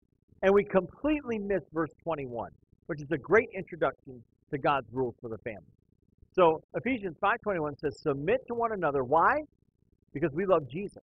And 0.43 0.53
we 0.53 0.65
completely 0.65 1.39
miss 1.39 1.63
verse 1.73 1.91
21, 2.03 2.51
which 2.87 3.01
is 3.01 3.11
a 3.13 3.19
great 3.19 3.49
introduction 3.55 4.23
to 4.51 4.59
God's 4.59 4.87
rules 4.93 5.15
for 5.21 5.29
the 5.29 5.39
family. 5.39 5.63
So 6.33 6.63
Ephesians 6.75 7.17
5:21 7.21 7.77
says, 7.77 8.01
"Submit 8.01 8.45
to 8.49 8.55
one 8.55 8.73
another." 8.73 9.05
Why? 9.05 9.43
Because 10.13 10.33
we 10.33 10.45
love 10.47 10.67
Jesus. 10.69 11.03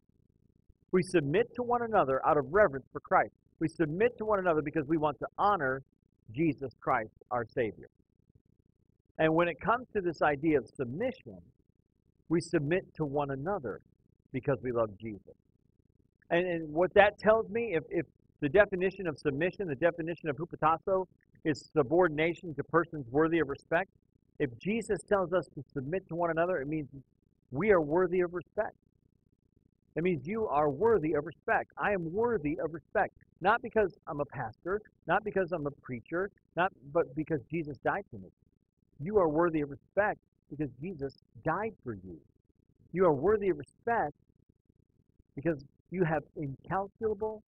We 0.91 1.03
submit 1.03 1.53
to 1.55 1.63
one 1.63 1.83
another 1.83 2.25
out 2.25 2.37
of 2.37 2.53
reverence 2.53 2.87
for 2.91 2.99
Christ. 2.99 3.33
We 3.59 3.67
submit 3.67 4.17
to 4.17 4.25
one 4.25 4.39
another 4.39 4.61
because 4.61 4.87
we 4.87 4.97
want 4.97 5.19
to 5.19 5.27
honor 5.37 5.81
Jesus 6.33 6.71
Christ, 6.79 7.13
our 7.31 7.45
Savior. 7.53 7.89
And 9.17 9.33
when 9.33 9.47
it 9.47 9.59
comes 9.59 9.87
to 9.93 10.01
this 10.01 10.21
idea 10.21 10.59
of 10.59 10.67
submission, 10.75 11.37
we 12.29 12.39
submit 12.39 12.85
to 12.95 13.05
one 13.05 13.31
another 13.31 13.81
because 14.31 14.57
we 14.63 14.71
love 14.71 14.89
Jesus. 14.99 15.35
And, 16.29 16.47
and 16.47 16.73
what 16.73 16.93
that 16.93 17.19
tells 17.19 17.49
me, 17.49 17.73
if, 17.73 17.83
if 17.89 18.05
the 18.39 18.49
definition 18.49 19.07
of 19.07 19.17
submission, 19.19 19.67
the 19.67 19.75
definition 19.75 20.29
of 20.29 20.37
hupotasso, 20.37 21.05
is 21.43 21.69
subordination 21.73 22.53
to 22.55 22.63
persons 22.63 23.05
worthy 23.09 23.39
of 23.39 23.49
respect, 23.49 23.89
if 24.39 24.49
Jesus 24.59 24.99
tells 25.03 25.33
us 25.33 25.45
to 25.55 25.63
submit 25.73 26.07
to 26.07 26.15
one 26.15 26.29
another, 26.31 26.57
it 26.57 26.67
means 26.67 26.87
we 27.51 27.71
are 27.71 27.81
worthy 27.81 28.21
of 28.21 28.33
respect. 28.33 28.75
It 29.99 30.03
means 30.03 30.25
you 30.25 30.47
are 30.47 30.69
worthy 30.69 31.11
of 31.15 31.25
respect. 31.25 31.73
I 31.77 31.91
am 31.91 32.13
worthy 32.13 32.57
of 32.63 32.73
respect. 32.73 33.13
Not 33.41 33.61
because 33.61 33.97
I'm 34.07 34.21
a 34.21 34.25
pastor, 34.25 34.79
not 35.07 35.25
because 35.25 35.51
I'm 35.51 35.67
a 35.67 35.71
preacher, 35.71 36.31
not 36.55 36.71
but 36.93 37.13
because 37.17 37.41
Jesus 37.51 37.75
died 37.83 38.05
for 38.09 38.17
me. 38.17 38.29
You 39.01 39.17
are 39.17 39.27
worthy 39.27 39.59
of 39.59 39.69
respect 39.69 40.17
because 40.49 40.69
Jesus 40.81 41.13
died 41.43 41.73
for 41.83 41.95
you. 41.95 42.17
You 42.93 43.07
are 43.07 43.13
worthy 43.13 43.49
of 43.49 43.57
respect 43.57 44.13
because 45.35 45.65
you 45.91 46.05
have 46.05 46.23
incalculable 46.37 47.43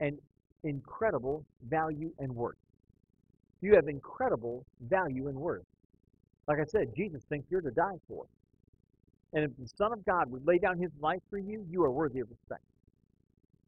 and 0.00 0.18
incredible 0.64 1.44
value 1.68 2.12
and 2.18 2.34
worth. 2.34 2.56
You 3.60 3.74
have 3.74 3.88
incredible 3.88 4.64
value 4.80 5.28
and 5.28 5.36
worth. 5.36 5.66
Like 6.48 6.60
I 6.60 6.64
said, 6.64 6.94
Jesus 6.96 7.22
thinks 7.28 7.50
you're 7.50 7.60
to 7.60 7.70
die 7.70 7.98
for. 8.08 8.24
And 9.32 9.44
if 9.44 9.50
the 9.58 9.68
Son 9.76 9.92
of 9.92 10.04
God 10.04 10.30
would 10.30 10.46
lay 10.46 10.58
down 10.58 10.78
his 10.78 10.90
life 11.00 11.20
for 11.30 11.38
you, 11.38 11.64
you 11.70 11.84
are 11.84 11.90
worthy 11.90 12.20
of 12.20 12.28
respect. 12.30 12.64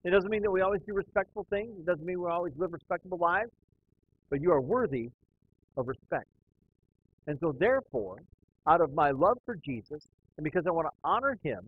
It 0.05 0.11
doesn't 0.11 0.31
mean 0.31 0.43
that 0.43 0.51
we 0.51 0.61
always 0.61 0.81
do 0.87 0.95
respectful 0.95 1.47
things. 1.51 1.79
It 1.79 1.87
doesn't 1.87 2.05
mean 2.05 2.21
we 2.21 2.29
always 2.29 2.55
live 2.57 2.73
respectable 2.73 3.19
lives. 3.19 3.53
But 4.31 4.41
you 4.41 4.51
are 4.51 4.61
worthy 4.61 5.11
of 5.77 5.87
respect. 5.87 6.27
And 7.27 7.39
so, 7.39 7.55
therefore, 7.59 8.23
out 8.67 8.81
of 8.81 8.93
my 8.95 9.13
love 9.13 9.39
for 9.47 9.57
Jesus, 9.57 10.09
and 10.37 10.45
because 10.45 10.67
I 10.67 10.71
want 10.71 10.89
to 10.89 10.93
honor 11.05 11.39
him, 11.45 11.61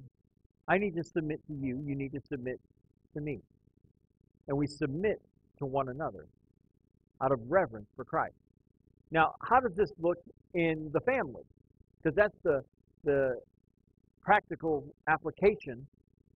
I 0.67 0.79
need 0.79 0.97
to 0.97 1.05
submit 1.05 1.41
to 1.47 1.55
you. 1.55 1.81
You 1.87 1.95
need 1.95 2.13
to 2.13 2.21
submit 2.29 2.59
to 3.15 3.21
me. 3.21 3.39
And 4.49 4.57
we 4.57 4.67
submit 4.67 5.21
to 5.59 5.67
one 5.67 5.89
another 5.89 6.27
out 7.21 7.31
of 7.31 7.39
reverence 7.49 7.87
for 7.95 8.05
Christ. 8.05 8.35
Now, 9.11 9.35
how 9.43 9.61
does 9.61 9.75
this 9.77 9.93
look 10.01 10.19
in 10.55 10.91
the 10.93 11.01
family? 11.01 11.43
Because 12.03 12.17
that's 12.17 12.37
the, 12.43 12.63
the 13.05 13.39
practical 14.25 14.85
application 15.09 15.87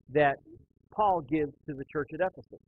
that 0.10 0.38
Paul 0.92 1.22
gives 1.22 1.54
to 1.68 1.74
the 1.74 1.86
church 1.86 2.10
at 2.14 2.20
Ephesus. 2.20 2.60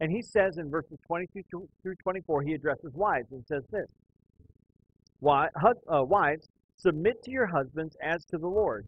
And 0.00 0.10
he 0.10 0.20
says 0.20 0.58
in 0.58 0.70
verses 0.70 0.98
22 1.06 1.68
through 1.82 1.94
24, 1.96 2.42
he 2.42 2.52
addresses 2.52 2.92
wives 2.94 3.28
and 3.32 3.44
says 3.46 3.62
this 3.70 3.86
uh, 5.24 6.04
Wives, 6.04 6.48
submit 6.76 7.22
to 7.24 7.30
your 7.30 7.46
husbands 7.46 7.96
as 8.02 8.24
to 8.26 8.38
the 8.38 8.46
Lord. 8.46 8.86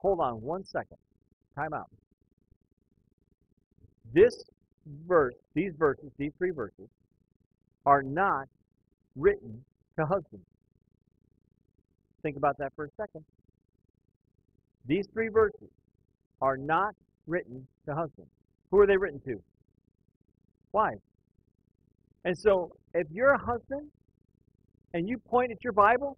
Hold 0.00 0.20
on 0.20 0.40
one 0.40 0.64
second. 0.64 0.96
Time 1.54 1.74
out. 1.74 1.90
This 4.14 4.44
verse, 5.06 5.34
these 5.54 5.72
verses, 5.78 6.10
these 6.16 6.32
three 6.38 6.50
verses, 6.50 6.88
are 7.84 8.02
not 8.02 8.46
written 9.16 9.62
to 9.98 10.06
husbands. 10.06 10.46
Think 12.22 12.36
about 12.36 12.56
that 12.58 12.72
for 12.74 12.86
a 12.86 12.90
second. 12.96 13.24
These 14.88 15.06
three 15.12 15.28
verses 15.28 15.68
are 16.40 16.56
not 16.56 16.94
written 17.26 17.66
to 17.86 17.94
husbands. 17.94 18.30
Who 18.70 18.80
are 18.80 18.86
they 18.86 18.96
written 18.96 19.20
to? 19.20 19.36
Wives. 20.72 21.00
And 22.24 22.36
so, 22.36 22.72
if 22.94 23.06
you're 23.12 23.34
a 23.34 23.38
husband 23.38 23.88
and 24.94 25.08
you 25.08 25.18
point 25.18 25.52
at 25.52 25.62
your 25.62 25.74
Bible 25.74 26.16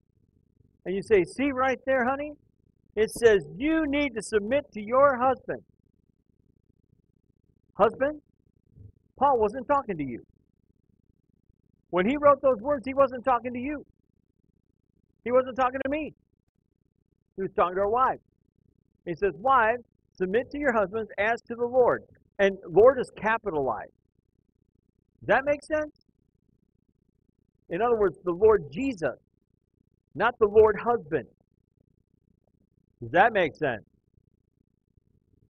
and 0.86 0.94
you 0.94 1.02
say, 1.02 1.24
See 1.24 1.50
right 1.52 1.78
there, 1.84 2.08
honey? 2.08 2.32
It 2.96 3.10
says 3.10 3.44
you 3.56 3.84
need 3.86 4.14
to 4.14 4.22
submit 4.22 4.64
to 4.72 4.80
your 4.80 5.16
husband. 5.16 5.62
Husband, 7.74 8.20
Paul 9.18 9.38
wasn't 9.38 9.66
talking 9.68 9.96
to 9.96 10.04
you. 10.04 10.22
When 11.90 12.08
he 12.08 12.16
wrote 12.20 12.40
those 12.42 12.60
words, 12.60 12.84
he 12.86 12.94
wasn't 12.94 13.24
talking 13.24 13.52
to 13.52 13.58
you. 13.58 13.84
He 15.24 15.32
wasn't 15.32 15.56
talking 15.56 15.80
to 15.84 15.90
me. 15.90 16.12
He 17.36 17.42
was 17.42 17.50
talking 17.56 17.76
to 17.76 17.82
our 17.82 17.88
wives. 17.88 18.20
He 19.06 19.14
says, 19.14 19.32
Wives, 19.38 19.82
submit 20.14 20.50
to 20.50 20.58
your 20.58 20.72
husbands 20.72 21.10
as 21.18 21.40
to 21.42 21.54
the 21.54 21.64
Lord. 21.64 22.04
And 22.38 22.56
Lord 22.68 22.98
is 23.00 23.10
capitalized. 23.16 23.92
Does 25.20 25.28
that 25.28 25.44
make 25.44 25.62
sense? 25.62 26.06
In 27.68 27.82
other 27.82 27.96
words, 27.96 28.18
the 28.24 28.32
Lord 28.32 28.64
Jesus, 28.72 29.18
not 30.14 30.38
the 30.38 30.46
Lord 30.46 30.78
husband. 30.80 31.26
Does 33.00 33.10
that 33.12 33.32
make 33.32 33.54
sense? 33.54 33.84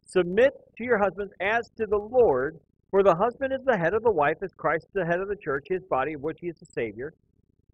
Submit 0.06 0.52
to 0.78 0.84
your 0.84 0.98
husbands 0.98 1.32
as 1.40 1.70
to 1.78 1.86
the 1.86 1.98
Lord, 1.98 2.60
for 2.90 3.04
the 3.04 3.16
husband 3.16 3.54
is 3.54 3.64
the 3.66 3.78
head 3.78 3.94
of 3.94 4.04
the 4.04 4.12
wife, 4.12 4.38
as 4.42 4.52
Christ 4.54 4.86
is 4.86 4.94
the 4.94 5.06
head 5.06 5.20
of 5.20 5.28
the 5.28 5.36
church, 5.36 5.66
his 5.70 5.84
body, 5.84 6.14
of 6.14 6.22
which 6.22 6.40
he 6.42 6.48
is 6.48 6.58
the 6.58 6.66
Savior. 6.66 7.14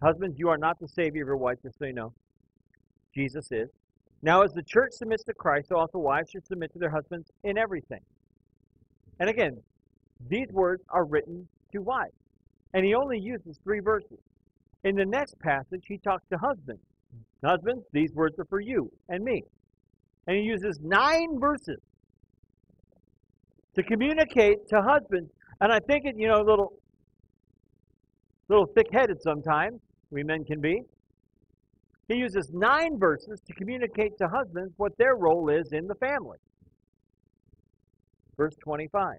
Husbands, 0.02 0.38
you 0.38 0.48
are 0.48 0.58
not 0.58 0.78
the 0.78 0.88
Savior 0.88 1.22
of 1.22 1.28
your 1.28 1.36
wife, 1.38 1.58
just 1.62 1.78
so 1.78 1.86
you 1.86 1.94
know. 1.94 2.12
Jesus 3.14 3.50
is. 3.50 3.70
Now, 4.26 4.42
as 4.42 4.52
the 4.52 4.62
church 4.64 4.90
submits 4.90 5.22
to 5.26 5.34
Christ, 5.34 5.68
so 5.68 5.76
also 5.76 5.98
wives 5.98 6.30
should 6.32 6.44
submit 6.44 6.72
to 6.72 6.80
their 6.80 6.90
husbands 6.90 7.30
in 7.44 7.56
everything. 7.56 8.00
And 9.20 9.30
again, 9.30 9.56
these 10.28 10.48
words 10.50 10.82
are 10.90 11.04
written 11.04 11.46
to 11.70 11.78
wives. 11.80 12.10
And 12.74 12.84
he 12.84 12.92
only 12.92 13.20
uses 13.20 13.56
three 13.62 13.78
verses. 13.78 14.18
In 14.82 14.96
the 14.96 15.04
next 15.06 15.38
passage, 15.38 15.84
he 15.86 15.98
talks 15.98 16.24
to 16.32 16.38
husbands. 16.38 16.82
Husbands, 17.44 17.84
these 17.92 18.12
words 18.14 18.36
are 18.40 18.46
for 18.46 18.58
you 18.58 18.90
and 19.08 19.22
me. 19.22 19.44
And 20.26 20.36
he 20.36 20.42
uses 20.42 20.80
nine 20.82 21.38
verses 21.38 21.78
to 23.76 23.82
communicate 23.84 24.66
to 24.70 24.82
husbands. 24.82 25.30
And 25.60 25.70
I 25.72 25.78
think 25.78 26.04
it, 26.04 26.16
you 26.18 26.26
know, 26.26 26.42
a 26.42 26.46
little, 26.50 26.72
little 28.48 28.66
thick-headed 28.74 29.22
sometimes, 29.22 29.78
we 30.10 30.24
men 30.24 30.42
can 30.44 30.60
be. 30.60 30.82
He 32.08 32.14
uses 32.14 32.50
nine 32.52 32.98
verses 32.98 33.40
to 33.46 33.52
communicate 33.54 34.16
to 34.18 34.28
husbands 34.28 34.74
what 34.76 34.96
their 34.96 35.16
role 35.16 35.48
is 35.48 35.72
in 35.72 35.86
the 35.86 35.94
family. 35.96 36.38
Verse 38.36 38.54
25. 38.62 39.16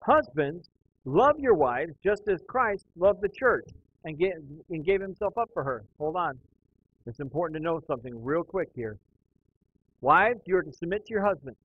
Husbands, 0.00 0.70
love 1.04 1.38
your 1.38 1.54
wives 1.54 1.94
just 2.02 2.28
as 2.28 2.40
Christ 2.48 2.86
loved 2.96 3.20
the 3.20 3.28
church 3.28 3.68
and, 4.04 4.18
get, 4.18 4.32
and 4.70 4.84
gave 4.84 5.00
himself 5.00 5.36
up 5.36 5.50
for 5.52 5.62
her. 5.62 5.84
Hold 5.98 6.16
on. 6.16 6.38
It's 7.06 7.20
important 7.20 7.58
to 7.58 7.62
know 7.62 7.80
something 7.86 8.24
real 8.24 8.42
quick 8.42 8.68
here. 8.74 8.96
Wives, 10.00 10.40
you 10.46 10.56
are 10.56 10.62
to 10.62 10.72
submit 10.72 11.04
to 11.06 11.12
your 11.12 11.24
husbands. 11.24 11.58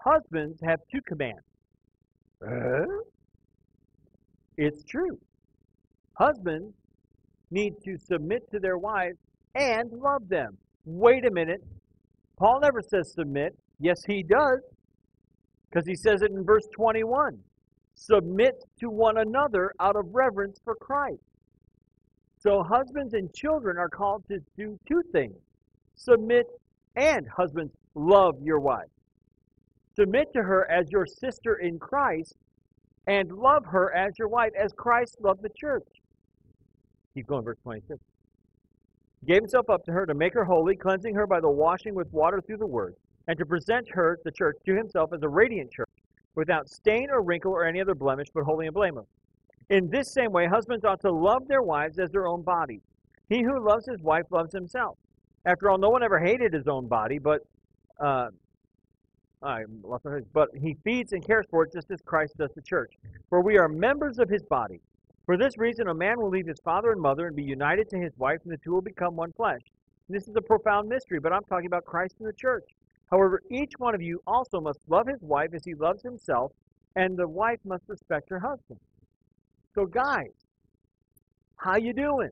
Husbands 0.00 0.60
have 0.62 0.80
two 0.90 1.00
commands. 1.02 1.44
Uh? 2.46 2.84
It's 4.56 4.84
true. 4.84 5.18
Husbands 6.14 6.74
need 7.50 7.74
to 7.84 7.96
submit 7.98 8.50
to 8.50 8.58
their 8.58 8.78
wives 8.78 9.18
and 9.54 9.90
love 9.92 10.28
them. 10.28 10.56
Wait 10.84 11.24
a 11.26 11.30
minute. 11.30 11.62
Paul 12.38 12.60
never 12.60 12.80
says 12.82 13.12
submit. 13.12 13.56
Yes, 13.80 14.02
he 14.06 14.22
does. 14.22 14.60
Because 15.70 15.86
he 15.86 15.94
says 15.94 16.22
it 16.22 16.30
in 16.30 16.44
verse 16.44 16.66
21. 16.74 17.38
Submit 17.94 18.54
to 18.80 18.90
one 18.90 19.18
another 19.18 19.72
out 19.80 19.96
of 19.96 20.06
reverence 20.12 20.58
for 20.64 20.74
Christ. 20.74 21.22
So 22.38 22.62
husbands 22.62 23.14
and 23.14 23.32
children 23.32 23.78
are 23.78 23.88
called 23.88 24.24
to 24.28 24.38
do 24.56 24.78
two 24.86 25.02
things 25.12 25.36
submit 25.96 26.46
and 26.96 27.26
husbands 27.36 27.72
love 27.94 28.34
your 28.42 28.60
wife. 28.60 28.88
Submit 29.96 30.26
to 30.34 30.42
her 30.42 30.68
as 30.70 30.90
your 30.90 31.06
sister 31.06 31.56
in 31.56 31.78
Christ 31.78 32.34
and 33.06 33.30
love 33.30 33.64
her 33.66 33.94
as 33.94 34.12
your 34.18 34.28
wife, 34.28 34.50
as 34.60 34.72
Christ 34.72 35.16
loved 35.20 35.42
the 35.42 35.50
church. 35.58 35.86
Keep 37.14 37.28
going, 37.28 37.44
verse 37.44 37.58
26. 37.62 38.00
Gave 39.26 39.42
himself 39.42 39.70
up 39.70 39.84
to 39.84 39.92
her 39.92 40.04
to 40.06 40.14
make 40.14 40.34
her 40.34 40.44
holy, 40.44 40.76
cleansing 40.76 41.14
her 41.14 41.26
by 41.26 41.40
the 41.40 41.48
washing 41.48 41.94
with 41.94 42.12
water 42.12 42.40
through 42.40 42.58
the 42.58 42.66
word, 42.66 42.94
and 43.26 43.38
to 43.38 43.46
present 43.46 43.88
her, 43.90 44.18
the 44.24 44.30
church, 44.30 44.56
to 44.66 44.74
himself 44.74 45.12
as 45.12 45.22
a 45.22 45.28
radiant 45.28 45.70
church, 45.72 45.88
without 46.34 46.68
stain 46.68 47.08
or 47.10 47.22
wrinkle 47.22 47.52
or 47.52 47.64
any 47.64 47.80
other 47.80 47.94
blemish, 47.94 48.28
but 48.34 48.44
holy 48.44 48.66
and 48.66 48.74
blameless. 48.74 49.06
In 49.70 49.88
this 49.88 50.12
same 50.12 50.30
way, 50.30 50.46
husbands 50.46 50.84
ought 50.84 51.00
to 51.00 51.10
love 51.10 51.48
their 51.48 51.62
wives 51.62 51.98
as 51.98 52.10
their 52.10 52.26
own 52.26 52.42
bodies. 52.42 52.82
He 53.28 53.42
who 53.42 53.64
loves 53.64 53.86
his 53.86 54.02
wife 54.02 54.26
loves 54.30 54.52
himself. 54.52 54.98
After 55.46 55.70
all, 55.70 55.78
no 55.78 55.90
one 55.90 56.02
ever 56.02 56.18
hated 56.18 56.52
his 56.52 56.68
own 56.68 56.86
body, 56.86 57.18
but 57.18 57.40
uh, 57.98 58.28
I 59.42 59.64
lost 59.82 60.04
my 60.04 60.20
but 60.32 60.48
he 60.54 60.76
feeds 60.84 61.12
and 61.12 61.24
cares 61.24 61.46
for 61.50 61.64
it 61.64 61.72
just 61.72 61.90
as 61.90 62.00
Christ 62.02 62.36
does 62.38 62.50
the 62.54 62.62
church. 62.62 62.92
For 63.28 63.40
we 63.40 63.58
are 63.58 63.68
members 63.68 64.18
of 64.18 64.28
his 64.28 64.42
body. 64.42 64.80
For 65.26 65.38
this 65.38 65.56
reason, 65.56 65.88
a 65.88 65.94
man 65.94 66.20
will 66.20 66.28
leave 66.28 66.46
his 66.46 66.60
father 66.64 66.92
and 66.92 67.00
mother 67.00 67.26
and 67.26 67.36
be 67.36 67.42
united 67.42 67.88
to 67.90 67.98
his 67.98 68.12
wife, 68.18 68.40
and 68.44 68.52
the 68.52 68.58
two 68.58 68.72
will 68.72 68.82
become 68.82 69.16
one 69.16 69.32
flesh. 69.32 69.62
This 70.08 70.28
is 70.28 70.36
a 70.36 70.42
profound 70.42 70.88
mystery, 70.88 71.18
but 71.18 71.32
I'm 71.32 71.44
talking 71.44 71.66
about 71.66 71.86
Christ 71.86 72.16
and 72.18 72.28
the 72.28 72.34
church. 72.34 72.64
However, 73.10 73.40
each 73.50 73.72
one 73.78 73.94
of 73.94 74.02
you 74.02 74.20
also 74.26 74.60
must 74.60 74.80
love 74.88 75.06
his 75.06 75.22
wife 75.22 75.50
as 75.54 75.64
he 75.64 75.74
loves 75.74 76.02
himself, 76.02 76.52
and 76.96 77.16
the 77.16 77.26
wife 77.26 77.58
must 77.64 77.84
respect 77.88 78.28
her 78.28 78.38
husband. 78.38 78.78
So, 79.74 79.86
guys, 79.86 80.32
how 81.56 81.76
you 81.76 81.94
doing 81.94 82.30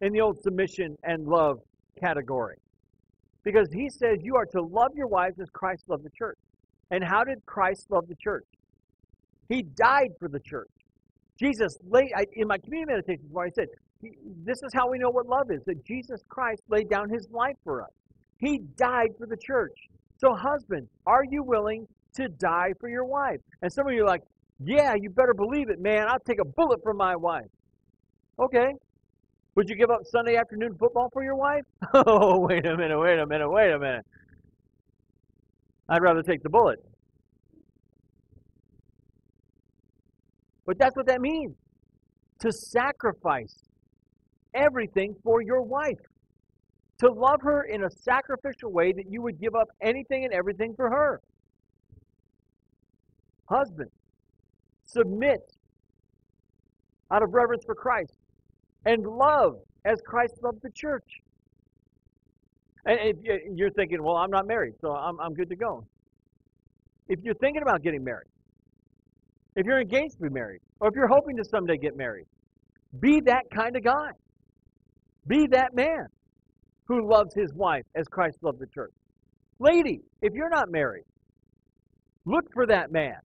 in 0.00 0.12
the 0.12 0.20
old 0.22 0.40
submission 0.42 0.96
and 1.04 1.26
love 1.26 1.58
category? 2.00 2.56
Because 3.44 3.68
he 3.72 3.90
says 3.90 4.18
you 4.22 4.36
are 4.36 4.46
to 4.46 4.62
love 4.62 4.92
your 4.94 5.06
wives 5.06 5.38
as 5.38 5.50
Christ 5.50 5.84
loved 5.88 6.04
the 6.04 6.10
church. 6.16 6.38
And 6.90 7.04
how 7.04 7.24
did 7.24 7.44
Christ 7.44 7.86
love 7.90 8.08
the 8.08 8.16
church? 8.16 8.46
He 9.48 9.62
died 9.62 10.10
for 10.18 10.28
the 10.28 10.40
church. 10.40 10.70
Jesus 11.38 11.76
laid, 11.88 12.10
in 12.34 12.48
my 12.48 12.58
community 12.58 12.92
meditations, 12.92 13.30
where 13.30 13.46
I 13.46 13.50
said, 13.50 13.68
this 14.44 14.62
is 14.62 14.72
how 14.74 14.90
we 14.90 14.98
know 14.98 15.10
what 15.10 15.26
love 15.26 15.50
is, 15.50 15.62
that 15.66 15.84
Jesus 15.84 16.20
Christ 16.28 16.62
laid 16.68 16.88
down 16.88 17.08
his 17.10 17.28
life 17.30 17.56
for 17.64 17.82
us. 17.82 17.90
He 18.38 18.58
died 18.76 19.10
for 19.18 19.26
the 19.26 19.36
church. 19.36 19.76
So, 20.18 20.34
husband, 20.34 20.88
are 21.06 21.24
you 21.30 21.42
willing 21.42 21.86
to 22.14 22.28
die 22.28 22.72
for 22.80 22.88
your 22.88 23.04
wife? 23.04 23.40
And 23.62 23.72
some 23.72 23.86
of 23.86 23.92
you 23.92 24.02
are 24.04 24.06
like, 24.06 24.22
yeah, 24.64 24.94
you 24.98 25.10
better 25.10 25.34
believe 25.34 25.68
it, 25.68 25.80
man. 25.80 26.06
I'll 26.08 26.20
take 26.20 26.40
a 26.40 26.44
bullet 26.44 26.80
for 26.82 26.94
my 26.94 27.16
wife. 27.16 27.44
Okay, 28.38 28.72
would 29.54 29.68
you 29.68 29.76
give 29.76 29.90
up 29.90 30.00
Sunday 30.04 30.36
afternoon 30.36 30.76
football 30.78 31.08
for 31.12 31.24
your 31.24 31.36
wife? 31.36 31.64
Oh, 31.94 32.40
wait 32.40 32.66
a 32.66 32.76
minute, 32.76 32.98
wait 32.98 33.18
a 33.18 33.26
minute, 33.26 33.48
wait 33.48 33.72
a 33.72 33.78
minute. 33.78 34.04
I'd 35.88 36.02
rather 36.02 36.22
take 36.22 36.42
the 36.42 36.50
bullet. 36.50 36.78
But 40.66 40.78
that's 40.78 40.96
what 40.96 41.06
that 41.06 41.20
means 41.20 41.56
to 42.40 42.52
sacrifice 42.52 43.54
everything 44.54 45.14
for 45.22 45.40
your 45.40 45.62
wife. 45.62 45.98
To 47.00 47.12
love 47.12 47.40
her 47.42 47.64
in 47.64 47.84
a 47.84 47.90
sacrificial 47.90 48.72
way 48.72 48.92
that 48.92 49.04
you 49.10 49.20
would 49.22 49.38
give 49.38 49.54
up 49.54 49.68
anything 49.82 50.24
and 50.24 50.32
everything 50.32 50.74
for 50.74 50.88
her. 50.88 51.20
Husband, 53.48 53.90
submit 54.86 55.40
out 57.10 57.22
of 57.22 57.34
reverence 57.34 57.64
for 57.64 57.74
Christ 57.74 58.16
and 58.86 59.06
love 59.06 59.56
as 59.84 60.00
Christ 60.06 60.34
loved 60.42 60.60
the 60.62 60.70
church. 60.70 61.04
And 62.86 62.98
if 63.00 63.16
you're 63.54 63.70
thinking, 63.70 64.02
well, 64.02 64.16
I'm 64.16 64.30
not 64.30 64.46
married, 64.46 64.74
so 64.80 64.92
I'm, 64.92 65.20
I'm 65.20 65.34
good 65.34 65.50
to 65.50 65.56
go. 65.56 65.86
If 67.08 67.20
you're 67.22 67.34
thinking 67.34 67.62
about 67.62 67.82
getting 67.82 68.02
married, 68.02 68.28
if 69.56 69.66
you're 69.66 69.80
engaged 69.80 70.14
to 70.16 70.22
be 70.22 70.28
married, 70.28 70.60
or 70.80 70.88
if 70.88 70.94
you're 70.94 71.08
hoping 71.08 71.36
to 71.36 71.44
someday 71.44 71.76
get 71.76 71.96
married, 71.96 72.26
be 73.00 73.20
that 73.26 73.42
kind 73.54 73.76
of 73.76 73.82
guy. 73.82 74.10
Be 75.26 75.46
that 75.48 75.74
man 75.74 76.06
who 76.86 77.10
loves 77.10 77.34
his 77.34 77.52
wife 77.54 77.84
as 77.96 78.06
Christ 78.06 78.38
loved 78.42 78.60
the 78.60 78.68
church. 78.68 78.92
Lady, 79.58 80.00
if 80.22 80.32
you're 80.34 80.50
not 80.50 80.70
married, 80.70 81.04
look 82.24 82.44
for 82.54 82.66
that 82.66 82.92
man 82.92 83.16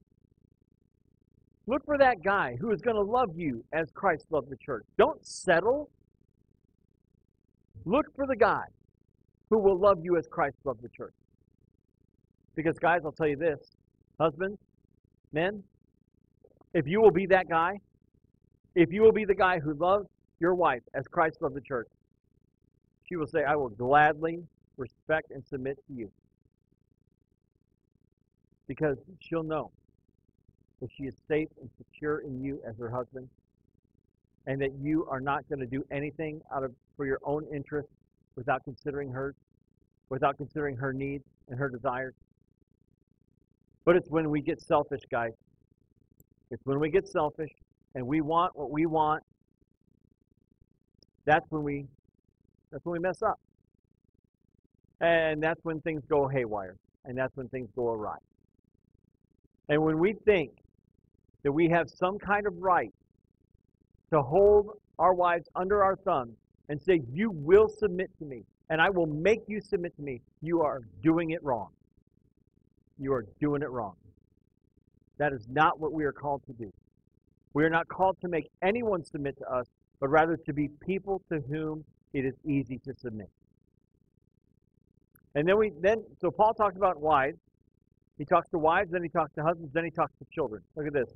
Look 1.67 1.86
for 1.86 1.98
that 1.98 2.24
guy 2.24 2.58
who 2.60 2.72
is 2.72 2.82
going 2.82 2.96
to 2.96 3.02
love 3.02 3.30
you 3.36 3.63
as 3.72 3.89
Christ 3.94 4.26
loved 4.30 4.50
the 4.50 4.58
church. 4.58 4.84
Don't 4.98 5.26
settle. 5.26 5.89
Look 7.86 8.06
for 8.15 8.26
the 8.28 8.36
guy 8.36 8.63
who 9.50 9.60
will 9.60 9.80
love 9.80 10.00
you 10.02 10.17
as 10.17 10.28
Christ 10.28 10.58
loved 10.65 10.82
the 10.82 10.89
church. 10.89 11.13
Because, 12.56 12.78
guys, 12.80 13.02
I'll 13.06 13.12
tell 13.12 13.28
you 13.28 13.38
this 13.38 13.60
husbands, 14.20 14.60
men, 15.32 15.63
if 16.74 16.88
you 16.88 17.02
will 17.02 17.12
be 17.12 17.26
that 17.28 17.50
guy, 17.50 17.80
if 18.76 18.92
you 18.92 19.02
will 19.02 19.12
be 19.12 19.26
the 19.26 19.36
guy 19.36 19.60
who 19.60 19.74
loves 19.74 20.08
your 20.40 20.56
wife 20.56 20.82
as 20.94 21.08
Christ 21.08 21.42
loved 21.42 21.56
the 21.56 21.62
church, 21.62 21.88
she 23.08 23.16
will 23.16 23.28
say, 23.28 23.44
I 23.44 23.56
will 23.56 23.70
gladly 23.70 24.44
respect 24.78 25.32
and 25.32 25.46
submit 25.46 25.78
to 25.88 25.94
you. 25.94 26.10
Because 28.68 28.98
she'll 29.20 29.44
know 29.44 29.72
that 30.80 30.90
she 30.98 31.04
is 31.04 31.16
safe 31.28 31.50
and 31.60 31.70
secure 31.78 32.20
in 32.20 32.42
you 32.42 32.62
as 32.66 32.78
her 32.80 32.90
husband, 32.90 33.28
and 34.48 34.62
that 34.62 34.72
you 34.82 35.06
are 35.10 35.20
not 35.20 35.48
going 35.50 35.60
to 35.60 35.66
do 35.66 35.84
anything 35.92 36.42
out 36.54 36.64
of 36.64 36.74
for 36.96 37.06
your 37.06 37.20
own 37.24 37.46
interest 37.54 37.90
without 38.36 38.64
considering 38.64 39.12
hers, 39.12 39.36
without 40.10 40.38
considering 40.38 40.76
her 40.78 40.94
needs 40.94 41.26
and 41.50 41.60
her 41.60 41.70
desires. 41.70 42.14
But 43.84 43.98
it's 43.98 44.10
when 44.10 44.30
we 44.30 44.42
get 44.42 44.62
selfish, 44.62 45.02
guys. 45.12 45.34
It's 46.52 46.64
when 46.66 46.80
we 46.80 46.90
get 46.90 47.08
selfish 47.08 47.50
and 47.96 48.06
we 48.06 48.22
want 48.22 48.56
what 48.56 48.70
we 48.70 48.86
want. 48.86 49.24
That's 51.26 51.46
when 51.50 51.64
we 51.64 51.86
that's 52.72 52.86
when 52.86 52.94
we 52.94 53.00
mess 53.00 53.22
up. 53.22 53.40
And 55.00 55.42
that's 55.42 55.60
when 55.64 55.82
things 55.82 56.04
go 56.08 56.28
haywire. 56.28 56.76
And 57.06 57.18
that's 57.18 57.36
when 57.36 57.48
things 57.50 57.70
go 57.76 57.90
awry. 57.90 58.18
And 59.70 59.82
when 59.82 59.98
we 59.98 60.14
think 60.26 60.52
that 61.44 61.52
we 61.52 61.70
have 61.70 61.90
some 61.90 62.20
kind 62.20 62.46
of 62.46 62.54
right 62.58 62.94
to 64.12 64.22
hold 64.22 64.78
our 65.00 65.14
wives 65.14 65.48
under 65.56 65.84
our 65.84 65.96
thumb 65.96 66.34
and 66.70 66.82
say, 66.82 67.02
You 67.12 67.32
will 67.32 67.68
submit 67.68 68.12
to 68.20 68.26
me, 68.26 68.44
and 68.70 68.82
I 68.82 68.90
will 68.90 69.08
make 69.08 69.40
you 69.48 69.62
submit 69.62 69.96
to 69.96 70.02
me, 70.02 70.22
you 70.42 70.62
are 70.62 70.82
doing 71.02 71.32
it 71.32 71.44
wrong. 71.44 71.70
You 73.00 73.14
are 73.14 73.26
doing 73.40 73.62
it 73.62 73.70
wrong. 73.70 73.96
That 75.22 75.34
is 75.34 75.48
not 75.48 75.80
what 75.80 75.94
we 75.94 76.04
are 76.06 76.12
called 76.12 76.42
to 76.48 76.54
do. 76.54 76.74
We 77.54 77.64
are 77.64 77.70
not 77.70 77.88
called 77.88 78.18
to 78.22 78.28
make 78.28 78.50
anyone 78.64 79.06
submit 79.06 79.38
to 79.38 79.48
us, 79.54 79.68
but 80.00 80.10
rather 80.10 80.36
to 80.36 80.52
be 80.52 80.68
people 80.84 81.22
to 81.32 81.40
whom 81.42 81.86
it 82.12 82.26
is 82.26 82.34
easy 82.44 82.80
to 82.80 82.96
submit. 82.96 83.30
And 85.36 85.48
then 85.48 85.60
we 85.60 85.74
then 85.80 86.04
so 86.20 86.32
Paul 86.32 86.56
talks 86.56 86.76
about 86.76 87.00
wives. 87.00 87.38
He 88.18 88.26
talks 88.26 88.50
to 88.50 88.58
wives, 88.58 88.90
then 88.90 89.04
he 89.04 89.10
talks 89.10 89.32
to 89.36 89.44
husbands, 89.44 89.72
then 89.76 89.86
he 89.86 89.92
talks 89.92 90.12
to 90.18 90.26
children. 90.34 90.64
Look 90.76 90.88
at 90.88 90.94
this. 90.94 91.14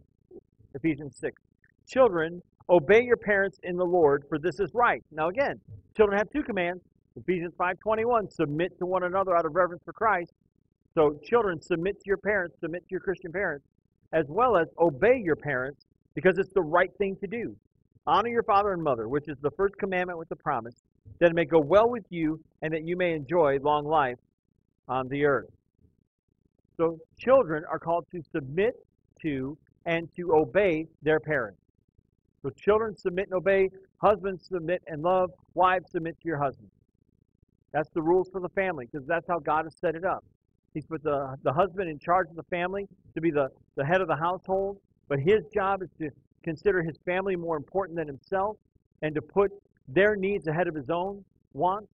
Ephesians 0.75 1.17
6. 1.19 1.41
Children, 1.87 2.43
obey 2.69 3.03
your 3.03 3.17
parents 3.17 3.59
in 3.63 3.75
the 3.75 3.85
Lord, 3.85 4.25
for 4.29 4.37
this 4.37 4.59
is 4.59 4.69
right. 4.75 5.03
Now 5.11 5.29
again, 5.29 5.59
children 5.97 6.15
have 6.19 6.29
two 6.29 6.43
commands. 6.43 6.83
Ephesians 7.15 7.55
5:21, 7.57 8.29
submit 8.29 8.77
to 8.77 8.85
one 8.85 9.01
another 9.01 9.35
out 9.35 9.47
of 9.47 9.55
reverence 9.55 9.81
for 9.83 9.93
Christ. 9.93 10.31
So 10.93 11.19
children, 11.23 11.59
submit 11.59 11.95
to 12.01 12.05
your 12.05 12.17
parents, 12.17 12.59
submit 12.59 12.83
to 12.83 12.91
your 12.91 12.99
Christian 12.99 13.31
parents, 13.31 13.65
as 14.15 14.25
well 14.29 14.55
as 14.55 14.67
obey 14.79 15.21
your 15.23 15.35
parents 15.35 15.85
because 16.15 16.37
it's 16.37 16.53
the 16.53 16.61
right 16.61 16.89
thing 16.97 17.17
to 17.17 17.27
do. 17.27 17.55
Honor 18.07 18.29
your 18.29 18.43
father 18.43 18.71
and 18.71 18.81
mother, 18.81 19.09
which 19.09 19.27
is 19.27 19.37
the 19.41 19.51
first 19.51 19.75
commandment 19.77 20.17
with 20.17 20.29
the 20.29 20.35
promise, 20.35 20.75
that 21.19 21.31
it 21.31 21.35
may 21.35 21.43
go 21.43 21.59
well 21.59 21.89
with 21.89 22.05
you 22.09 22.39
and 22.61 22.73
that 22.73 22.83
you 22.83 22.95
may 22.95 23.13
enjoy 23.13 23.59
long 23.61 23.85
life 23.85 24.17
on 24.87 25.09
the 25.09 25.25
earth. 25.25 25.49
So 26.77 26.97
children 27.19 27.63
are 27.69 27.77
called 27.77 28.05
to 28.11 28.21
submit 28.31 28.75
to 29.21 29.57
and 29.85 30.07
to 30.15 30.33
obey 30.33 30.87
their 31.03 31.19
parents. 31.19 31.59
So 32.41 32.49
children 32.51 32.95
submit 32.95 33.25
and 33.25 33.35
obey, 33.35 33.69
husbands 33.97 34.47
submit 34.47 34.81
and 34.87 35.01
love, 35.01 35.31
wives 35.55 35.91
submit 35.91 36.15
to 36.21 36.27
your 36.27 36.37
husbands. 36.37 36.71
That's 37.73 37.89
the 37.89 38.01
rules 38.01 38.29
for 38.29 38.39
the 38.39 38.49
family 38.49 38.87
because 38.89 39.05
that's 39.07 39.27
how 39.27 39.39
God 39.39 39.65
has 39.65 39.75
set 39.81 39.95
it 39.95 40.05
up. 40.05 40.23
He's 40.75 40.85
put 40.85 41.01
the, 41.03 41.35
the 41.43 41.53
husband 41.53 41.89
in 41.89 41.97
charge 41.97 42.27
of 42.29 42.35
the 42.35 42.43
family 42.43 42.85
to 43.15 43.21
be 43.21 43.31
the, 43.31 43.47
the 43.77 43.85
head 43.85 44.01
of 44.01 44.09
the 44.09 44.15
household, 44.15 44.77
but 45.07 45.19
his 45.19 45.39
job 45.53 45.81
is 45.81 45.89
to 45.99 46.09
consider 46.43 46.83
his 46.83 46.97
family 47.05 47.37
more 47.37 47.55
important 47.55 47.97
than 47.97 48.07
himself 48.07 48.57
and 49.01 49.15
to 49.15 49.21
put 49.21 49.51
their 49.87 50.17
needs 50.17 50.47
ahead 50.47 50.67
of 50.67 50.75
his 50.75 50.89
own 50.89 51.23
wants. 51.53 51.87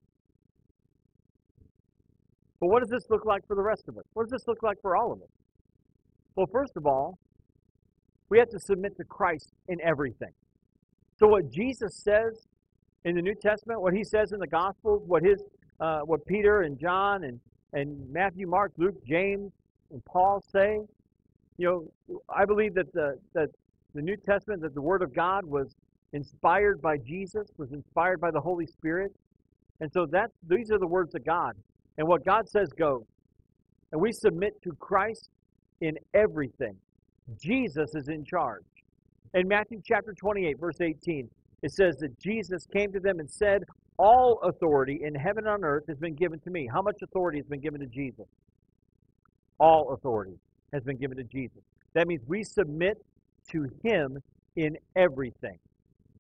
But 2.62 2.68
what 2.68 2.80
does 2.80 2.90
this 2.90 3.04
look 3.10 3.26
like 3.26 3.46
for 3.48 3.56
the 3.56 3.62
rest 3.62 3.84
of 3.90 3.98
us? 3.98 4.06
What 4.14 4.24
does 4.24 4.32
this 4.32 4.48
look 4.48 4.64
like 4.64 4.78
for 4.82 4.96
all 4.96 5.12
of 5.12 5.22
us? 5.22 5.30
Well, 6.36 6.48
first 6.52 6.78
of 6.78 6.86
all, 6.86 7.20
we 8.30 8.40
have 8.40 8.50
to 8.50 8.60
submit 8.60 8.96
to 8.98 9.04
Christ 9.04 9.52
in 9.68 9.78
everything. 9.82 10.32
So, 11.18 11.28
what 11.28 11.52
Jesus 11.52 12.02
says 12.06 12.48
in 13.04 13.16
the 13.16 13.22
New 13.22 13.36
Testament, 13.36 13.82
what 13.82 13.94
he 13.94 14.06
says 14.06 14.32
in 14.32 14.40
the 14.40 14.48
Gospels, 14.48 15.04
what 15.06 15.22
his, 15.22 15.44
uh, 15.82 16.00
what 16.06 16.26
Peter 16.26 16.62
and 16.62 16.80
John 16.80 17.26
and 17.26 17.42
and 17.74 18.12
Matthew, 18.12 18.48
Mark, 18.48 18.72
Luke, 18.78 18.96
James, 19.06 19.52
and 19.92 20.04
Paul 20.06 20.44
say. 20.52 20.80
You 21.58 21.92
know, 22.10 22.22
I 22.30 22.46
believe 22.46 22.74
that 22.76 22.92
the 22.94 23.20
that 23.34 23.50
the 23.94 24.02
New 24.02 24.16
Testament, 24.18 24.62
that 24.62 24.74
the 24.74 24.82
Word 24.82 25.02
of 25.02 25.14
God 25.14 25.46
was 25.46 25.76
inspired 26.14 26.82
by 26.82 26.98
Jesus, 26.98 27.48
was 27.58 27.72
inspired 27.72 28.20
by 28.22 28.32
the 28.32 28.40
Holy 28.40 28.66
Spirit, 28.66 29.14
and 29.80 29.92
so 29.92 30.06
that 30.08 30.32
these 30.48 30.72
are 30.72 30.80
the 30.80 30.88
words 30.88 31.16
of 31.16 31.26
God, 31.26 31.56
and 31.98 32.08
what 32.08 32.24
God 32.26 32.48
says 32.50 32.70
goes, 32.70 33.04
and 33.92 34.00
we 34.00 34.12
submit 34.12 34.62
to 34.64 34.72
Christ 34.80 35.30
in 35.82 35.98
everything. 36.14 36.76
Jesus 37.40 37.94
is 37.96 38.08
in 38.08 38.26
charge. 38.26 38.64
In 39.34 39.48
Matthew 39.48 39.82
chapter 39.86 40.14
28, 40.14 40.60
verse 40.60 40.82
18, 40.82 41.30
it 41.62 41.72
says 41.72 41.98
that 41.98 42.18
Jesus 42.20 42.66
came 42.74 42.92
to 42.92 43.00
them 43.00 43.20
and 43.20 43.30
said, 43.30 43.64
All 44.00 44.40
authority 44.44 45.02
in 45.04 45.14
heaven 45.14 45.46
and 45.46 45.56
on 45.56 45.66
earth 45.66 45.84
has 45.90 45.98
been 45.98 46.16
given 46.16 46.40
to 46.40 46.50
me. 46.50 46.70
How 46.74 46.82
much 46.82 46.96
authority 47.04 47.38
has 47.38 47.48
been 47.48 47.60
given 47.60 47.82
to 47.82 47.86
Jesus? 47.86 48.28
All 49.60 49.92
authority 49.92 50.40
has 50.72 50.84
been 50.84 50.96
given 50.96 51.18
to 51.18 51.26
Jesus. 51.26 51.62
That 51.96 52.08
means 52.08 52.22
we 52.26 52.44
submit 52.44 52.98
to 53.52 53.68
him 53.84 54.20
in 54.56 54.78
everything. 54.96 55.60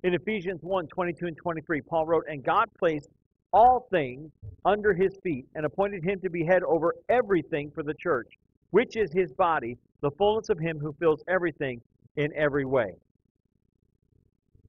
In 0.03 0.13
Ephesians 0.13 0.59
1 0.61 0.87
22 0.87 1.27
and 1.27 1.37
23, 1.37 1.81
Paul 1.83 2.05
wrote, 2.05 2.25
And 2.27 2.43
God 2.43 2.65
placed 2.77 3.07
all 3.53 3.87
things 3.89 4.29
under 4.65 4.93
his 4.93 5.17
feet 5.23 5.45
and 5.55 5.65
appointed 5.65 6.03
him 6.03 6.19
to 6.19 6.29
be 6.29 6.43
head 6.43 6.63
over 6.63 6.93
everything 7.07 7.71
for 7.73 7.83
the 7.83 7.93
church, 7.93 8.27
which 8.71 8.97
is 8.97 9.09
his 9.13 9.31
body, 9.31 9.77
the 10.01 10.11
fullness 10.17 10.49
of 10.49 10.59
him 10.59 10.79
who 10.79 10.93
fills 10.99 11.23
everything 11.29 11.79
in 12.17 12.29
every 12.35 12.65
way. 12.65 12.91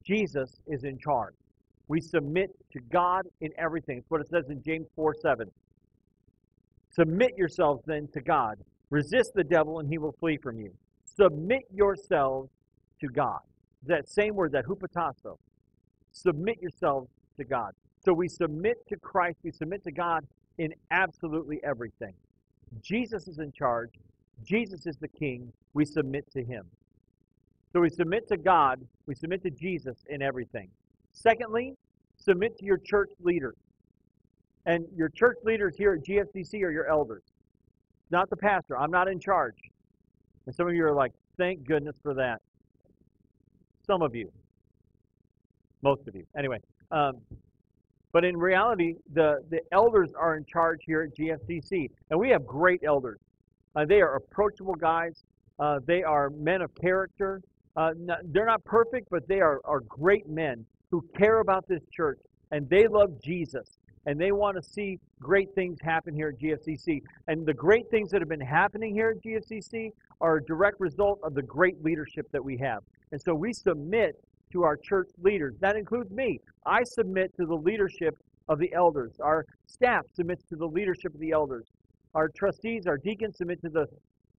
Jesus 0.05 0.61
is 0.67 0.85
in 0.85 0.97
charge. 0.97 1.33
We 1.87 2.01
submit 2.01 2.51
to 2.73 2.79
God 2.91 3.27
in 3.41 3.51
everything. 3.57 3.97
It's 3.97 4.09
what 4.09 4.21
it 4.21 4.29
says 4.29 4.49
in 4.49 4.61
James 4.63 4.87
4 4.95 5.15
7. 5.21 5.51
Submit 6.91 7.37
yourselves 7.37 7.83
then 7.85 8.07
to 8.13 8.21
God. 8.21 8.57
Resist 8.89 9.31
the 9.33 9.43
devil, 9.43 9.79
and 9.79 9.89
he 9.89 9.97
will 9.97 10.15
flee 10.19 10.37
from 10.37 10.59
you. 10.59 10.73
Submit 11.05 11.63
yourselves 11.73 12.49
to 12.99 13.07
God. 13.07 13.39
That 13.87 14.09
same 14.09 14.35
word, 14.35 14.51
that 14.51 14.65
hupotasso. 14.65 15.37
Submit 16.11 16.61
yourselves 16.61 17.09
to 17.37 17.45
God. 17.45 17.71
So 18.03 18.13
we 18.13 18.27
submit 18.27 18.77
to 18.89 18.97
Christ, 18.97 19.37
we 19.43 19.51
submit 19.51 19.83
to 19.83 19.91
God 19.91 20.25
in 20.57 20.73
absolutely 20.91 21.59
everything. 21.63 22.13
Jesus 22.81 23.27
is 23.27 23.39
in 23.39 23.51
charge. 23.51 23.91
Jesus 24.43 24.85
is 24.85 24.97
the 24.97 25.07
king. 25.07 25.51
We 25.73 25.85
submit 25.85 26.29
to 26.31 26.43
him. 26.43 26.65
So 27.73 27.79
we 27.79 27.89
submit 27.89 28.27
to 28.27 28.37
God, 28.37 28.81
we 29.05 29.15
submit 29.15 29.43
to 29.43 29.49
Jesus 29.49 29.97
in 30.09 30.21
everything. 30.21 30.69
Secondly, 31.13 31.75
submit 32.17 32.57
to 32.59 32.65
your 32.65 32.77
church 32.77 33.09
leaders. 33.21 33.55
And 34.65 34.85
your 34.95 35.09
church 35.09 35.37
leaders 35.43 35.75
here 35.75 35.93
at 35.93 36.05
GFCC 36.05 36.63
are 36.63 36.71
your 36.71 36.87
elders, 36.87 37.23
not 38.11 38.29
the 38.29 38.37
pastor. 38.37 38.77
I'm 38.77 38.91
not 38.91 39.07
in 39.07 39.19
charge. 39.19 39.55
And 40.45 40.55
some 40.55 40.67
of 40.67 40.75
you 40.75 40.85
are 40.85 40.93
like, 40.93 41.13
thank 41.37 41.63
goodness 41.65 41.95
for 42.03 42.13
that. 42.15 42.41
Some 43.87 44.01
of 44.01 44.15
you. 44.15 44.31
Most 45.81 46.07
of 46.07 46.15
you. 46.15 46.25
Anyway. 46.37 46.59
Um, 46.91 47.13
but 48.11 48.25
in 48.25 48.35
reality, 48.35 48.95
the, 49.13 49.43
the 49.49 49.61
elders 49.71 50.09
are 50.17 50.35
in 50.35 50.45
charge 50.45 50.81
here 50.85 51.03
at 51.03 51.15
GFCC. 51.15 51.89
And 52.09 52.19
we 52.19 52.29
have 52.29 52.45
great 52.45 52.81
elders. 52.83 53.19
Uh, 53.75 53.85
they 53.85 54.01
are 54.01 54.15
approachable 54.15 54.75
guys. 54.75 55.23
Uh, 55.59 55.79
they 55.85 56.03
are 56.03 56.29
men 56.31 56.61
of 56.61 56.75
character. 56.75 57.41
Uh, 57.75 57.91
they're 58.25 58.45
not 58.45 58.63
perfect, 58.65 59.07
but 59.09 59.27
they 59.27 59.39
are, 59.39 59.61
are 59.63 59.79
great 59.81 60.27
men 60.27 60.65
who 60.91 61.03
care 61.17 61.39
about 61.39 61.67
this 61.67 61.81
church 61.91 62.19
and 62.51 62.69
they 62.69 62.87
love 62.87 63.09
Jesus 63.23 63.77
and 64.05 64.19
they 64.19 64.31
want 64.31 64.57
to 64.57 64.63
see 64.63 64.99
great 65.19 65.53
things 65.55 65.77
happen 65.81 66.13
here 66.13 66.29
at 66.29 66.39
GFCC. 66.39 67.01
And 67.27 67.45
the 67.45 67.53
great 67.53 67.89
things 67.89 68.09
that 68.11 68.21
have 68.21 68.29
been 68.29 68.39
happening 68.39 68.93
here 68.93 69.15
at 69.15 69.23
GFCC 69.23 69.91
are 70.19 70.37
a 70.37 70.43
direct 70.43 70.79
result 70.79 71.19
of 71.23 71.33
the 71.33 71.43
great 71.43 71.83
leadership 71.83 72.27
that 72.31 72.43
we 72.43 72.57
have. 72.57 72.83
And 73.11 73.21
so 73.21 73.33
we 73.33 73.53
submit 73.53 74.15
to 74.51 74.63
our 74.63 74.75
church 74.75 75.09
leaders. 75.21 75.55
That 75.59 75.75
includes 75.75 76.11
me. 76.11 76.39
I 76.65 76.83
submit 76.83 77.35
to 77.37 77.45
the 77.45 77.55
leadership 77.55 78.17
of 78.49 78.59
the 78.59 78.73
elders. 78.73 79.13
Our 79.21 79.45
staff 79.67 80.05
submits 80.13 80.43
to 80.49 80.55
the 80.55 80.65
leadership 80.67 81.13
of 81.13 81.19
the 81.19 81.31
elders. 81.31 81.67
Our 82.15 82.27
trustees, 82.29 82.87
our 82.87 82.97
deacons 82.97 83.37
submit 83.37 83.61
to 83.61 83.69
the 83.69 83.87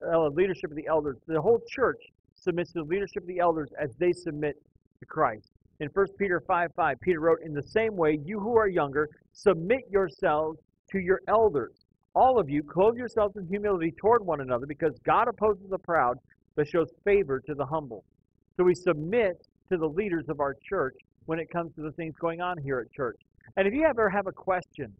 uh, 0.06 0.28
leadership 0.28 0.70
of 0.70 0.76
the 0.76 0.86
elders. 0.86 1.18
The 1.26 1.40
whole 1.40 1.60
church 1.68 2.02
submits 2.34 2.72
to 2.72 2.80
the 2.80 2.84
leadership 2.84 3.22
of 3.22 3.28
the 3.28 3.38
elders 3.38 3.70
as 3.80 3.94
they 3.96 4.12
submit 4.12 4.56
to 5.00 5.06
Christ. 5.06 5.50
In 5.82 5.88
1 5.88 6.06
Peter 6.16 6.40
5 6.46 6.70
5, 6.76 7.00
Peter 7.00 7.18
wrote, 7.18 7.40
In 7.44 7.52
the 7.52 7.62
same 7.62 7.96
way, 7.96 8.16
you 8.24 8.38
who 8.38 8.56
are 8.56 8.68
younger, 8.68 9.08
submit 9.32 9.80
yourselves 9.90 10.60
to 10.92 11.00
your 11.00 11.20
elders. 11.26 11.74
All 12.14 12.38
of 12.38 12.48
you, 12.48 12.62
clothe 12.62 12.96
yourselves 12.96 13.36
in 13.36 13.48
humility 13.48 13.92
toward 14.00 14.24
one 14.24 14.42
another, 14.42 14.64
because 14.64 14.96
God 15.04 15.26
opposes 15.26 15.68
the 15.68 15.78
proud, 15.78 16.18
but 16.54 16.68
shows 16.68 16.86
favor 17.04 17.40
to 17.40 17.54
the 17.56 17.66
humble. 17.66 18.04
So 18.56 18.62
we 18.62 18.76
submit 18.76 19.44
to 19.72 19.76
the 19.76 19.88
leaders 19.88 20.28
of 20.28 20.38
our 20.38 20.54
church 20.68 20.94
when 21.26 21.40
it 21.40 21.50
comes 21.50 21.74
to 21.74 21.82
the 21.82 21.90
things 21.90 22.14
going 22.20 22.40
on 22.40 22.58
here 22.58 22.78
at 22.78 22.92
church. 22.92 23.18
And 23.56 23.66
if 23.66 23.74
you 23.74 23.84
ever 23.84 24.08
have 24.08 24.28
a 24.28 24.32
question 24.32 24.92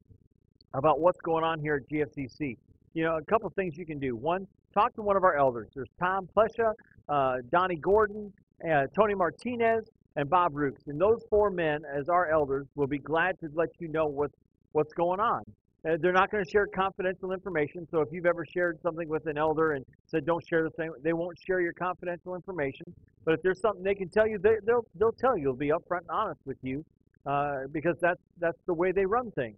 about 0.74 0.98
what's 0.98 1.20
going 1.20 1.44
on 1.44 1.60
here 1.60 1.76
at 1.76 1.88
GFCC, 1.88 2.56
you 2.94 3.04
know, 3.04 3.18
a 3.18 3.24
couple 3.26 3.48
things 3.50 3.76
you 3.76 3.86
can 3.86 4.00
do. 4.00 4.16
One, 4.16 4.48
talk 4.74 4.92
to 4.96 5.02
one 5.02 5.16
of 5.16 5.22
our 5.22 5.36
elders. 5.36 5.68
There's 5.76 5.90
Tom 6.00 6.28
Plesha, 6.36 6.72
uh, 7.08 7.36
Donnie 7.52 7.76
Gordon, 7.76 8.32
uh, 8.68 8.86
Tony 8.96 9.14
Martinez, 9.14 9.84
and 10.16 10.28
Bob 10.28 10.54
Rooks. 10.54 10.82
And 10.86 11.00
those 11.00 11.22
four 11.30 11.50
men, 11.50 11.82
as 11.92 12.08
our 12.08 12.30
elders, 12.30 12.66
will 12.74 12.86
be 12.86 12.98
glad 12.98 13.38
to 13.40 13.48
let 13.54 13.68
you 13.78 13.88
know 13.88 14.06
what's, 14.06 14.36
what's 14.72 14.92
going 14.92 15.20
on. 15.20 15.42
Uh, 15.84 15.96
they're 16.00 16.12
not 16.12 16.30
going 16.30 16.44
to 16.44 16.48
share 16.48 16.66
confidential 16.66 17.32
information. 17.32 17.88
So 17.90 18.00
if 18.00 18.08
you've 18.12 18.26
ever 18.26 18.46
shared 18.54 18.78
something 18.82 19.08
with 19.08 19.26
an 19.26 19.36
elder 19.36 19.72
and 19.72 19.84
said 20.06 20.24
don't 20.24 20.44
share 20.48 20.62
the 20.62 20.70
thing, 20.70 20.92
they 21.02 21.12
won't 21.12 21.36
share 21.44 21.60
your 21.60 21.72
confidential 21.72 22.36
information. 22.36 22.86
But 23.24 23.34
if 23.34 23.42
there's 23.42 23.60
something 23.60 23.82
they 23.82 23.96
can 23.96 24.08
tell 24.08 24.28
you, 24.28 24.38
they, 24.38 24.56
will 24.64 24.86
they'll 24.94 25.12
tell 25.12 25.36
you. 25.36 25.44
They'll 25.44 25.54
be 25.54 25.68
upfront 25.68 26.02
and 26.02 26.10
honest 26.10 26.40
with 26.44 26.58
you 26.62 26.84
uh, 27.26 27.62
because 27.72 27.96
that's 28.00 28.20
that's 28.38 28.58
the 28.66 28.74
way 28.74 28.92
they 28.92 29.06
run 29.06 29.32
things. 29.32 29.56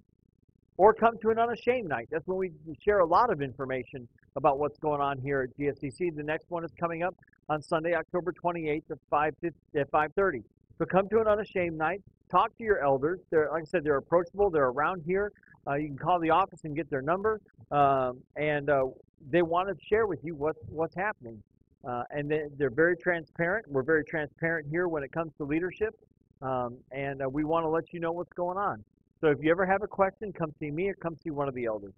Or 0.79 0.95
come 0.95 1.19
to 1.23 1.31
an 1.31 1.39
unashamed 1.39 1.89
night. 1.89 2.09
That's 2.11 2.27
when 2.27 2.39
we 2.39 2.51
share 2.83 3.01
a 3.01 3.07
lot 3.07 3.31
of 3.31 3.43
information 3.43 4.09
about 4.35 4.59
what's 4.59 4.79
going 4.79 5.01
on 5.01 5.19
here 5.19 5.43
at 5.43 5.57
GFCC. 5.57 6.17
The 6.17 6.23
next 6.23 6.51
one 6.51 6.65
is 6.65 6.71
coming 6.81 7.03
up 7.03 7.15
on 7.49 7.63
Sunday, 7.63 7.95
October 7.95 8.33
28th 8.33 8.91
at 8.91 8.99
5 9.11 9.35
at 9.77 9.91
5:30. 9.91 10.43
So 10.79 10.85
come 10.85 11.09
to 11.11 11.21
an 11.21 11.29
unashamed 11.29 11.79
night. 11.79 12.03
Talk 12.31 12.57
to 12.59 12.65
your 12.65 12.79
elders. 12.79 13.21
They're 13.31 13.49
like 13.51 13.63
I 13.63 13.67
said, 13.67 13.85
they're 13.85 13.97
approachable. 13.97 14.51
They're 14.51 14.69
around 14.69 15.03
here. 15.05 15.33
Uh, 15.67 15.75
you 15.75 15.89
can 15.89 15.99
call 15.99 16.19
the 16.19 16.31
office 16.31 16.61
and 16.65 16.77
get 16.77 16.91
their 16.91 17.03
number, 17.03 17.41
um, 17.71 18.19
and 18.37 18.69
uh, 18.69 18.87
they 19.31 19.43
want 19.43 19.69
to 19.69 19.85
share 19.87 20.07
with 20.07 20.23
you 20.23 20.35
what's 20.35 20.61
what's 20.69 20.95
happening. 20.95 21.43
Uh, 21.87 22.03
and 22.11 22.31
they, 22.31 22.65
are 22.65 22.71
very 22.71 22.97
transparent. 22.97 23.69
We're 23.69 23.83
very 23.83 24.05
transparent 24.05 24.69
here 24.71 24.89
when 24.89 25.03
it 25.03 25.13
comes 25.13 25.33
to 25.37 25.45
leadership, 25.45 25.95
um, 26.41 26.79
and 26.93 27.23
uh, 27.23 27.29
we 27.29 27.45
want 27.45 27.65
to 27.65 27.69
let 27.69 27.93
you 27.93 28.01
know 28.01 28.13
what's 28.13 28.33
going 28.33 28.57
on. 28.57 28.83
So 29.21 29.29
if 29.29 29.39
you 29.43 29.51
ever 29.51 29.67
have 29.67 29.83
a 29.83 29.87
question, 29.87 30.33
come 30.33 30.53
see 30.59 30.71
me 30.71 30.89
or 30.89 30.95
come 30.95 31.17
see 31.23 31.31
one 31.31 31.47
of 31.47 31.55
the 31.55 31.67
elders. 31.67 31.93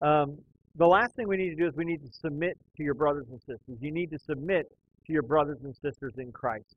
Um, 0.00 0.38
the 0.76 0.86
last 0.86 1.14
thing 1.14 1.28
we 1.28 1.36
need 1.36 1.50
to 1.50 1.56
do 1.56 1.66
is 1.66 1.74
we 1.74 1.84
need 1.84 2.02
to 2.02 2.12
submit 2.12 2.58
to 2.76 2.82
your 2.82 2.94
brothers 2.94 3.26
and 3.30 3.40
sisters. 3.40 3.78
You 3.80 3.90
need 3.90 4.10
to 4.10 4.18
submit 4.18 4.70
to 5.06 5.12
your 5.12 5.22
brothers 5.22 5.58
and 5.64 5.74
sisters 5.74 6.14
in 6.18 6.32
Christ. 6.32 6.76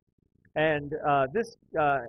And 0.56 0.94
uh, 1.06 1.26
this 1.32 1.56
uh, 1.78 2.00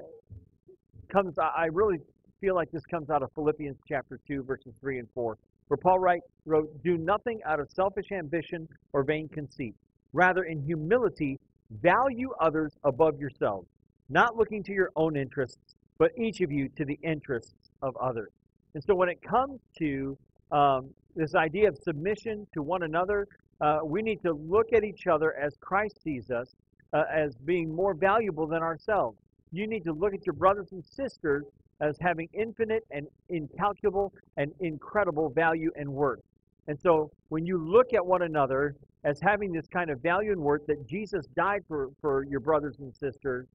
comes, 1.10 1.38
I 1.38 1.66
really 1.72 2.00
feel 2.42 2.56
like 2.56 2.72
this 2.72 2.86
comes 2.86 3.10
out 3.10 3.24
of 3.24 3.32
Philippians 3.36 3.78
chapter 3.88 4.20
2, 4.28 4.44
verses 4.44 4.74
3 4.82 5.00
and 5.00 5.08
4, 5.14 5.38
where 5.68 5.78
Paul 5.78 6.00
write, 6.00 6.22
wrote, 6.46 6.70
Do 6.84 6.98
nothing 6.98 7.40
out 7.46 7.60
of 7.60 7.70
selfish 7.72 8.12
ambition 8.12 8.68
or 8.92 9.04
vain 9.04 9.30
conceit. 9.30 9.76
Rather, 10.12 10.44
in 10.44 10.62
humility, 10.62 11.40
value 11.82 12.32
others 12.42 12.74
above 12.84 13.20
yourselves, 13.20 13.68
not 14.10 14.36
looking 14.36 14.62
to 14.64 14.74
your 14.74 14.90
own 14.96 15.16
interests, 15.16 15.76
but 15.98 16.12
each 16.18 16.42
of 16.42 16.52
you 16.52 16.70
to 16.70 16.86
the 16.86 17.00
interests 17.04 17.72
of 17.82 17.96
others. 17.98 18.32
And 18.74 18.84
so 18.84 18.96
when 18.96 19.10
it 19.10 19.22
comes 19.22 19.60
to 19.80 20.18
um, 20.52 20.90
this 21.16 21.36
idea 21.36 21.68
of 21.68 21.78
submission 21.78 22.48
to 22.54 22.62
one 22.62 22.84
another, 22.84 23.28
uh, 23.62 23.80
we 23.84 24.02
need 24.02 24.22
to 24.24 24.34
look 24.34 24.74
at 24.74 24.84
each 24.84 25.08
other 25.08 25.36
as 25.36 25.56
Christ 25.60 26.02
sees 26.04 26.32
us, 26.32 26.56
uh, 26.94 27.04
as 27.14 27.36
being 27.36 27.74
more 27.74 27.94
valuable 27.94 28.48
than 28.48 28.62
ourselves. 28.62 29.18
You 29.52 29.68
need 29.68 29.84
to 29.84 29.94
look 29.94 30.14
at 30.14 30.26
your 30.26 30.34
brothers 30.34 30.72
and 30.72 30.84
sisters 30.84 31.46
as 31.82 31.98
having 32.02 32.28
infinite 32.34 32.84
and 32.92 33.08
incalculable 33.30 34.14
and 34.38 34.52
incredible 34.60 35.30
value 35.30 35.72
and 35.76 35.90
worth. 35.90 36.22
And 36.68 36.80
so 36.80 37.12
when 37.30 37.46
you 37.46 37.58
look 37.58 37.94
at 37.94 38.06
one 38.06 38.24
another 38.24 38.76
as 39.04 39.20
having 39.22 39.52
this 39.52 39.68
kind 39.68 39.90
of 39.90 40.02
value 40.02 40.32
and 40.32 40.42
worth 40.42 40.66
that 40.68 40.88
Jesus 40.88 41.26
died 41.36 41.62
for, 41.68 41.90
for 42.00 42.26
your 42.26 42.40
brothers 42.40 42.76
and 42.80 42.94
sisters, 42.96 43.48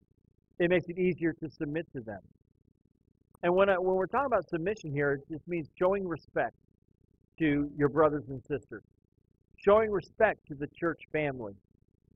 it 0.58 0.68
makes 0.68 0.88
it 0.88 0.98
easier 0.98 1.32
to 1.32 1.48
submit 1.50 1.86
to 1.94 2.00
them. 2.00 2.20
And 3.42 3.54
when, 3.54 3.70
I, 3.70 3.78
when 3.78 3.94
we're 3.94 4.06
talking 4.06 4.26
about 4.26 4.48
submission 4.48 4.92
here, 4.92 5.12
it 5.12 5.32
just 5.32 5.46
means 5.48 5.68
showing 5.78 6.06
respect 6.06 6.54
to 7.38 7.70
your 7.76 7.88
brothers 7.88 8.24
and 8.28 8.42
sisters, 8.44 8.82
showing 9.56 9.90
respect 9.90 10.46
to 10.48 10.54
the 10.54 10.66
church 10.68 11.00
family. 11.12 11.54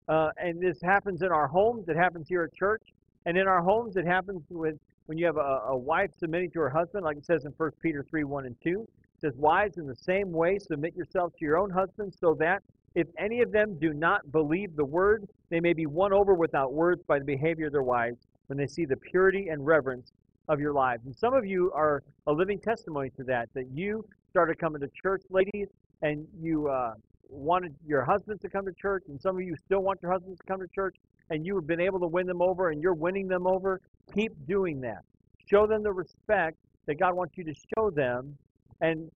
Uh, 0.08 0.30
and 0.37 0.61
this 0.61 0.80
happens 0.82 1.22
in 1.22 1.28
our 1.28 1.46
homes, 1.46 1.88
it 1.88 1.96
happens 1.96 2.28
here 2.28 2.42
at 2.42 2.54
church, 2.54 2.82
and 3.26 3.38
in 3.38 3.46
our 3.46 3.62
homes, 3.62 3.96
it 3.96 4.06
happens 4.06 4.42
with 4.50 4.76
when 5.06 5.18
you 5.18 5.26
have 5.26 5.37
a, 5.37 5.61
a 5.68 5.76
wife 5.76 6.11
submitting 6.18 6.50
to 6.50 6.61
her 6.61 6.70
husband, 6.70 7.04
like 7.04 7.16
it 7.16 7.26
says 7.26 7.44
in 7.44 7.52
1 7.52 7.70
Peter 7.82 8.04
3 8.08 8.24
1 8.24 8.46
and 8.46 8.56
2. 8.62 8.80
It 8.80 9.20
says, 9.20 9.35
Wives, 9.37 9.78
in 9.78 9.87
the 9.87 9.96
same 9.96 10.32
way, 10.32 10.58
submit 10.58 10.94
yourselves 10.96 11.35
to 11.38 11.44
your 11.44 11.58
own 11.58 11.70
husbands, 11.70 12.16
so 12.20 12.35
that 12.40 12.62
if 12.94 13.06
any 13.18 13.40
of 13.40 13.52
them 13.52 13.78
do 13.78 13.92
not 13.92 14.30
believe 14.32 14.76
the 14.76 14.85
word, 14.85 15.26
they 15.50 15.61
may 15.61 15.72
be 15.72 15.87
won 15.87 16.12
over 16.12 16.35
without 16.35 16.72
words 16.72 17.02
by 17.06 17.18
the 17.18 17.24
behavior 17.24 17.66
of 17.66 17.72
their 17.72 17.82
wives 17.82 18.26
when 18.48 18.58
they 18.58 18.66
see 18.66 18.85
the 18.85 18.96
purity 18.96 19.48
and 19.48 19.64
reverence 19.64 20.12
of 20.48 20.61
your 20.61 20.72
lives. 20.72 21.06
And 21.06 21.16
some 21.16 21.35
of 21.35 21.46
you 21.46 21.72
are 21.74 22.02
a 22.26 22.32
living 22.32 22.58
testimony 22.58 23.11
to 23.16 23.24
that, 23.24 23.48
that 23.54 23.68
you 23.72 24.04
started 24.33 24.59
coming 24.59 24.81
to 24.81 24.88
church, 25.03 25.23
ladies, 25.29 25.68
and 26.01 26.27
you 26.40 26.66
uh, 26.68 26.95
wanted 27.29 27.75
your 27.87 28.03
husbands 28.03 28.40
to 28.40 28.49
come 28.49 28.64
to 28.64 28.73
church, 28.73 29.03
and 29.09 29.21
some 29.21 29.37
of 29.37 29.42
you 29.42 29.55
still 29.66 29.81
want 29.81 29.99
your 30.03 30.11
husbands 30.11 30.38
to 30.38 30.47
come 30.51 30.59
to 30.59 30.66
church, 30.75 30.97
and 31.29 31.45
you 31.45 31.55
have 31.55 31.66
been 31.66 31.83
able 31.83 32.01
to 32.01 32.07
win 32.07 32.27
them 32.27 32.40
over, 32.40 32.71
and 32.71 32.81
you're 32.83 32.95
winning 32.95 33.29
them 33.29 33.47
over. 33.47 33.79
Keep 34.14 34.33
doing 34.49 34.81
that. 34.81 35.03
Show 35.51 35.66
them 35.66 35.83
the 35.83 35.92
respect 35.92 36.57
that 36.87 36.99
God 36.99 37.14
wants 37.14 37.37
you 37.37 37.45
to 37.45 37.53
show 37.77 37.90
them, 37.90 38.35
and 38.81 39.11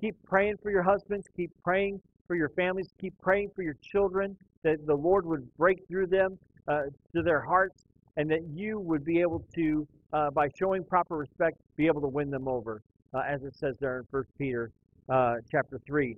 keep 0.00 0.16
praying 0.24 0.56
for 0.62 0.70
your 0.70 0.82
husbands, 0.82 1.26
keep 1.36 1.50
praying 1.62 2.00
for 2.26 2.34
your 2.34 2.48
families, 2.50 2.88
keep 2.98 3.12
praying 3.20 3.50
for 3.54 3.62
your 3.62 3.76
children, 3.82 4.34
that 4.62 4.86
the 4.86 4.94
Lord 4.94 5.26
would 5.26 5.46
break 5.58 5.86
through 5.86 6.06
them 6.06 6.38
uh, 6.66 6.84
to 7.14 7.22
their 7.22 7.42
hearts, 7.42 7.84
and 8.16 8.30
that 8.30 8.40
you 8.54 8.80
would 8.80 9.04
be 9.04 9.20
able 9.20 9.44
to, 9.54 9.86
uh, 10.14 10.30
by 10.30 10.48
showing 10.58 10.82
proper 10.82 11.18
respect, 11.18 11.58
be 11.76 11.86
able 11.86 12.00
to 12.00 12.08
win 12.08 12.30
them 12.30 12.48
over, 12.48 12.80
uh, 13.14 13.22
as 13.26 13.42
it 13.42 13.54
says 13.56 13.76
there 13.80 13.98
in 13.98 14.04
1 14.10 14.24
Peter 14.38 14.70
uh, 15.08 15.36
chapter 15.50 15.80
3. 15.86 16.16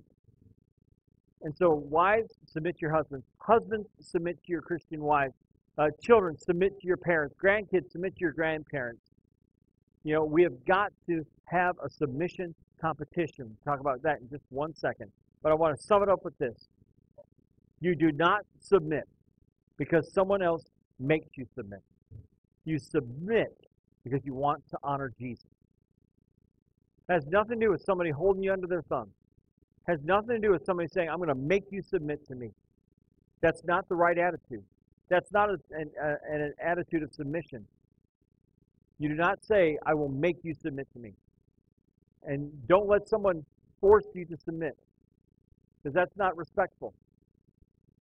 And 1.43 1.55
so, 1.57 1.71
wives, 1.71 2.33
submit 2.47 2.77
to 2.77 2.81
your 2.81 2.95
husbands. 2.95 3.27
Husbands, 3.39 3.87
submit 4.01 4.39
to 4.45 4.53
your 4.53 4.63
Christian 4.63 5.03
wives. 5.03 5.35
Uh, 5.77 5.89
children, 6.03 6.39
submit 6.39 6.79
to 6.81 6.87
your 6.87 6.97
parents. 6.97 7.35
Grandkids, 7.43 7.91
submit 7.91 8.15
to 8.15 8.21
your 8.21 8.33
grandparents. 8.33 9.03
You 10.05 10.15
know, 10.15 10.25
we 10.25 10.43
have 10.43 10.65
got 10.65 10.93
to 11.07 11.25
have 11.47 11.77
a 11.85 11.91
submission 11.91 12.55
competition. 12.81 13.47
We'll 13.47 13.75
talk 13.75 13.81
about 13.81 14.03
that 14.03 14.21
in 14.21 14.29
just 14.31 14.45
one 14.51 14.75
second. 14.75 15.11
But 15.43 15.53
I 15.53 15.55
want 15.55 15.77
to 15.77 15.83
sum 15.83 16.03
it 16.03 16.09
up 16.09 16.25
with 16.25 16.37
this. 16.39 16.69
You 17.81 17.95
do 17.95 18.13
not 18.13 18.47
submit 18.61 19.07
because 19.77 20.11
someone 20.13 20.41
else 20.41 20.63
makes 20.99 21.29
you 21.37 21.47
submit. 21.55 21.83
You 22.65 22.79
submit 22.79 23.55
because 24.05 24.21
you 24.25 24.35
want 24.35 24.63
to 24.71 24.79
honor 24.83 25.13
Jesus. 25.19 25.45
Has 27.09 27.27
nothing 27.27 27.61
to 27.61 27.67
do 27.67 27.71
with 27.71 27.83
somebody 27.83 28.11
holding 28.11 28.43
you 28.43 28.53
under 28.53 28.67
their 28.67 28.83
thumb. 28.83 29.11
Has 29.87 30.01
nothing 30.03 30.37
to 30.37 30.39
do 30.39 30.51
with 30.53 30.65
somebody 30.65 30.89
saying, 30.89 31.09
I'm 31.11 31.19
going 31.19 31.29
to 31.29 31.35
make 31.35 31.65
you 31.71 31.83
submit 31.83 32.27
to 32.29 32.35
me. 32.35 32.51
That's 33.43 33.63
not 33.65 33.89
the 33.89 33.95
right 33.95 34.17
attitude. 34.17 34.65
That's 35.11 35.31
not 35.33 35.51
a, 35.51 35.59
an, 35.71 35.91
a, 36.03 36.15
an 36.33 36.55
attitude 36.65 37.03
of 37.03 37.13
submission. 37.13 37.67
You 38.99 39.11
do 39.11 39.15
not 39.17 39.45
say, 39.45 39.77
I 39.85 39.93
will 39.93 40.09
make 40.09 40.37
you 40.43 40.55
submit 40.55 40.89
to 40.95 40.99
me. 40.99 41.13
And 42.27 42.51
don't 42.67 42.89
let 42.89 43.07
someone 43.07 43.45
force 43.81 44.07
you 44.15 44.25
to 44.25 44.37
submit, 44.43 44.79
because 45.83 45.95
that's 45.95 46.17
not 46.17 46.35
respectful. 46.39 46.95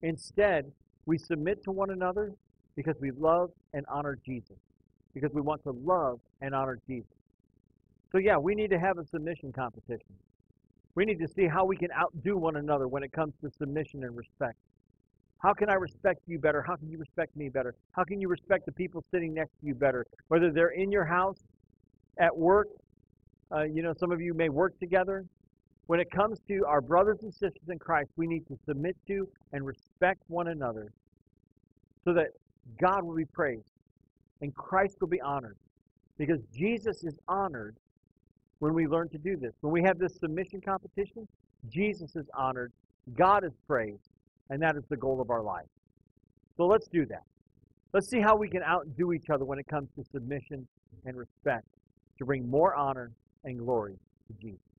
Instead, 0.02 0.72
we 1.06 1.18
submit 1.18 1.62
to 1.66 1.72
one 1.72 1.90
another 1.90 2.32
because 2.78 2.96
we 3.02 3.12
love 3.12 3.52
and 3.74 3.86
honor 3.92 4.18
Jesus, 4.26 4.56
because 5.14 5.32
we 5.34 5.42
want 5.42 5.62
to 5.64 5.72
love 5.84 6.22
and 6.42 6.56
honor 6.56 6.80
Jesus. 6.88 7.12
So, 8.14 8.20
yeah, 8.20 8.38
we 8.38 8.54
need 8.54 8.70
to 8.70 8.80
have 8.80 9.00
a 9.00 9.06
submission 9.06 9.52
competition. 9.52 10.14
We 10.94 11.04
need 11.04 11.18
to 11.18 11.28
see 11.28 11.48
how 11.48 11.66
we 11.66 11.76
can 11.76 11.90
outdo 11.92 12.38
one 12.38 12.58
another 12.58 12.88
when 12.88 13.02
it 13.02 13.12
comes 13.12 13.34
to 13.42 13.50
submission 13.58 14.04
and 14.04 14.16
respect. 14.16 14.56
How 15.40 15.52
can 15.52 15.68
I 15.68 15.74
respect 15.74 16.22
you 16.28 16.38
better? 16.38 16.62
How 16.62 16.76
can 16.76 16.92
you 16.92 17.00
respect 17.00 17.36
me 17.36 17.50
better? 17.50 17.74
How 17.94 18.04
can 18.04 18.22
you 18.22 18.28
respect 18.28 18.68
the 18.68 18.72
people 18.72 19.04
sitting 19.12 19.34
next 19.34 19.60
to 19.62 19.66
you 19.66 19.74
better? 19.74 20.06
Whether 20.28 20.52
they're 20.52 20.70
in 20.70 20.92
your 20.92 21.06
house, 21.06 21.40
at 22.20 22.38
work, 22.38 22.68
uh, 23.52 23.64
you 23.64 23.82
know, 23.82 23.94
some 24.00 24.12
of 24.12 24.22
you 24.22 24.36
may 24.36 24.50
work 24.50 24.78
together. 24.80 25.26
When 25.88 26.00
it 26.00 26.12
comes 26.12 26.40
to 26.48 26.64
our 26.68 26.82
brothers 26.82 27.24
and 27.24 27.34
sisters 27.34 27.68
in 27.68 27.80
Christ, 27.80 28.12
we 28.16 28.28
need 28.28 28.46
to 28.48 28.58
submit 28.68 28.96
to 29.08 29.28
and 29.54 29.66
respect 29.66 30.22
one 30.28 30.50
another 30.50 30.94
so 32.06 32.14
that 32.14 32.28
God 32.80 33.04
will 33.04 33.16
be 33.16 33.26
praised 33.26 33.72
and 34.42 34.54
Christ 34.54 34.98
will 35.02 35.08
be 35.08 35.22
honored. 35.22 35.58
Because 36.20 36.40
Jesus 36.54 37.04
is 37.04 37.16
honored 37.28 37.76
when 38.64 38.74
we 38.74 38.88
learn 38.88 39.10
to 39.10 39.18
do 39.18 39.36
this. 39.36 39.52
When 39.60 39.74
we 39.74 39.84
have 39.84 40.00
this 40.00 40.16
submission 40.22 40.62
competition, 40.62 41.28
Jesus 41.70 42.16
is 42.16 42.26
honored, 42.34 42.72
God 43.14 43.44
is 43.44 43.52
praised, 43.68 44.08
and 44.50 44.62
that 44.62 44.78
is 44.78 44.84
the 44.88 44.96
goal 44.96 45.20
of 45.20 45.30
our 45.30 45.42
life. 45.42 45.66
So 46.56 46.66
let's 46.66 46.88
do 46.88 47.06
that. 47.08 47.24
Let's 47.92 48.08
see 48.10 48.22
how 48.22 48.38
we 48.38 48.48
can 48.48 48.64
outdo 48.64 49.12
each 49.12 49.30
other 49.30 49.44
when 49.44 49.60
it 49.60 49.68
comes 49.68 49.90
to 49.98 50.06
submission 50.14 50.66
and 51.06 51.18
respect 51.18 51.68
to 52.20 52.26
bring 52.26 52.50
more 52.50 52.74
honor 52.74 53.12
and 53.44 53.60
glory 53.60 53.96
to 54.28 54.34
Jesus. 54.42 54.73